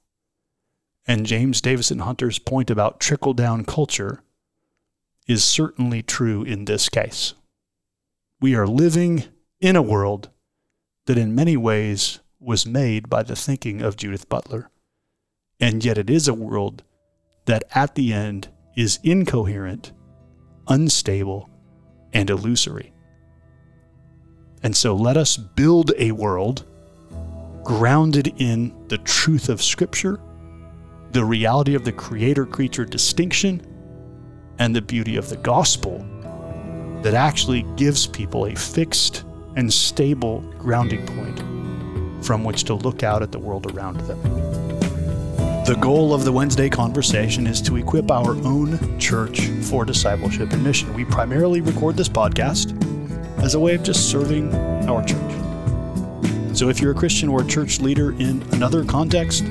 And 1.06 1.26
James 1.26 1.62
Davison 1.62 2.00
Hunter's 2.00 2.40
point 2.40 2.70
about 2.70 3.00
trickle 3.00 3.34
down 3.34 3.66
culture 3.66 4.24
is 5.28 5.44
certainly 5.44 6.02
true 6.02 6.44
in 6.44 6.66
this 6.66 6.90
case. 6.90 7.34
We 8.40 8.56
are 8.56 8.68
living 8.68 9.26
in 9.60 9.76
a 9.76 9.82
world 9.82 10.30
that 11.06 11.18
in 11.18 11.36
many 11.36 11.58
ways 11.58 12.20
was 12.40 12.66
made 12.66 13.10
by 13.10 13.24
the 13.24 13.36
thinking 13.36 13.82
of 13.82 13.98
Judith 13.98 14.28
Butler. 14.30 14.70
And 15.60 15.84
yet 15.84 15.98
it 15.98 16.10
is 16.10 16.28
a 16.28 16.34
world 16.34 16.84
that 17.46 17.64
at 17.74 17.96
the 17.96 18.14
end 18.14 18.50
is 18.76 19.00
incoherent, 19.04 19.92
unstable, 20.68 21.50
and 22.14 22.30
illusory. 22.30 22.94
And 24.62 24.76
so 24.76 24.96
let 24.96 25.18
us 25.18 25.36
build 25.36 25.92
a 25.98 26.12
world 26.12 26.66
grounded 27.64 28.34
in 28.38 28.74
the 28.88 28.98
truth 29.00 29.50
of 29.50 29.62
Scripture, 29.62 30.20
the 31.14 31.24
reality 31.24 31.76
of 31.76 31.86
the 31.86 31.92
creator 31.92 32.44
creature 32.44 32.86
distinction, 32.86 33.62
and 34.58 34.76
the 34.76 34.82
beauty 34.82 35.16
of 35.16 35.30
the 35.30 35.38
gospel 35.38 36.00
that 37.04 37.14
actually 37.14 37.64
gives 37.76 38.08
people 38.08 38.46
a 38.48 38.56
fixed 38.56 39.24
and 39.56 39.72
stable 39.72 40.42
grounding 40.58 41.06
point 41.06 42.26
from 42.26 42.44
which 42.44 42.64
to 42.64 42.74
look 42.74 43.04
out 43.04 43.22
at 43.22 43.32
the 43.32 43.38
world 43.38 43.72
around 43.76 44.00
them. 44.02 44.20
The 45.66 45.78
goal 45.80 46.14
of 46.14 46.26
the 46.26 46.32
Wednesday 46.32 46.70
conversation 46.70 47.46
is 47.46 47.62
to 47.64 47.78
equip 47.78 48.10
our 48.10 48.32
own 48.46 49.00
church 49.00 49.48
for 49.48 49.86
discipleship 49.86 50.52
and 50.52 50.64
mission. 50.64 50.94
We 50.94 51.06
primarily 51.06 51.62
record 51.62 51.96
this 51.96 52.10
podcast 52.10 52.74
as 53.44 53.54
a 53.54 53.60
way 53.60 53.76
of 53.76 53.84
just 53.84 54.10
serving 54.10 54.54
our 54.90 55.04
church. 55.04 56.58
So 56.58 56.70
if 56.70 56.80
you're 56.80 56.92
a 56.92 56.96
Christian 56.96 57.30
or 57.30 57.42
a 57.42 57.46
church 57.46 57.80
leader 57.80 58.12
in 58.14 58.42
another 58.52 58.84
context, 58.84 59.44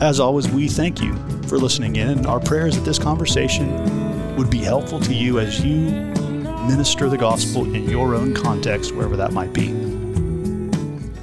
as 0.00 0.20
always, 0.20 0.48
we 0.48 0.68
thank 0.68 1.00
you 1.00 1.14
for 1.48 1.58
listening 1.58 1.96
in. 1.96 2.26
Our 2.26 2.40
prayers 2.40 2.76
that 2.76 2.84
this 2.84 2.98
conversation 2.98 4.36
would 4.36 4.50
be 4.50 4.58
helpful 4.58 5.00
to 5.00 5.14
you 5.14 5.38
as 5.38 5.64
you 5.64 5.90
minister 6.66 7.08
the 7.08 7.16
gospel 7.16 7.64
in 7.74 7.88
your 7.88 8.14
own 8.14 8.34
context, 8.34 8.94
wherever 8.94 9.16
that 9.16 9.32
might 9.32 9.52
be. 9.52 9.72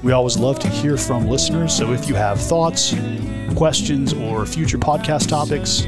We 0.02 0.12
always 0.12 0.38
love 0.38 0.60
to 0.60 0.70
hear 0.70 0.98
from 0.98 1.28
listeners, 1.28 1.76
so 1.76 1.94
if 1.94 2.10
you 2.10 2.16
have 2.16 2.42
thoughts, 2.42 2.96
questions, 3.56 4.14
or 4.14 4.46
future 4.46 4.78
podcast 4.78 5.30
topics, 5.30 5.82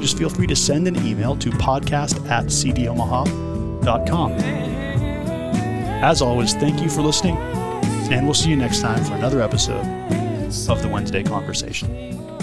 just 0.00 0.18
feel 0.18 0.28
free 0.30 0.46
to 0.46 0.56
send 0.56 0.86
an 0.86 0.96
email 1.06 1.36
to 1.36 1.50
podcast 1.50 2.28
at 2.28 2.46
cdomaha.com. 2.46 4.32
As 6.02 6.22
always, 6.22 6.54
thank 6.54 6.80
you 6.80 6.90
for 6.90 7.02
listening, 7.02 7.36
and 8.12 8.24
we'll 8.24 8.34
see 8.34 8.50
you 8.50 8.56
next 8.56 8.80
time 8.80 9.02
for 9.04 9.14
another 9.14 9.40
episode 9.40 9.86
of 10.50 10.82
the 10.82 10.88
Wednesday 10.88 11.22
Conversation. 11.22 12.39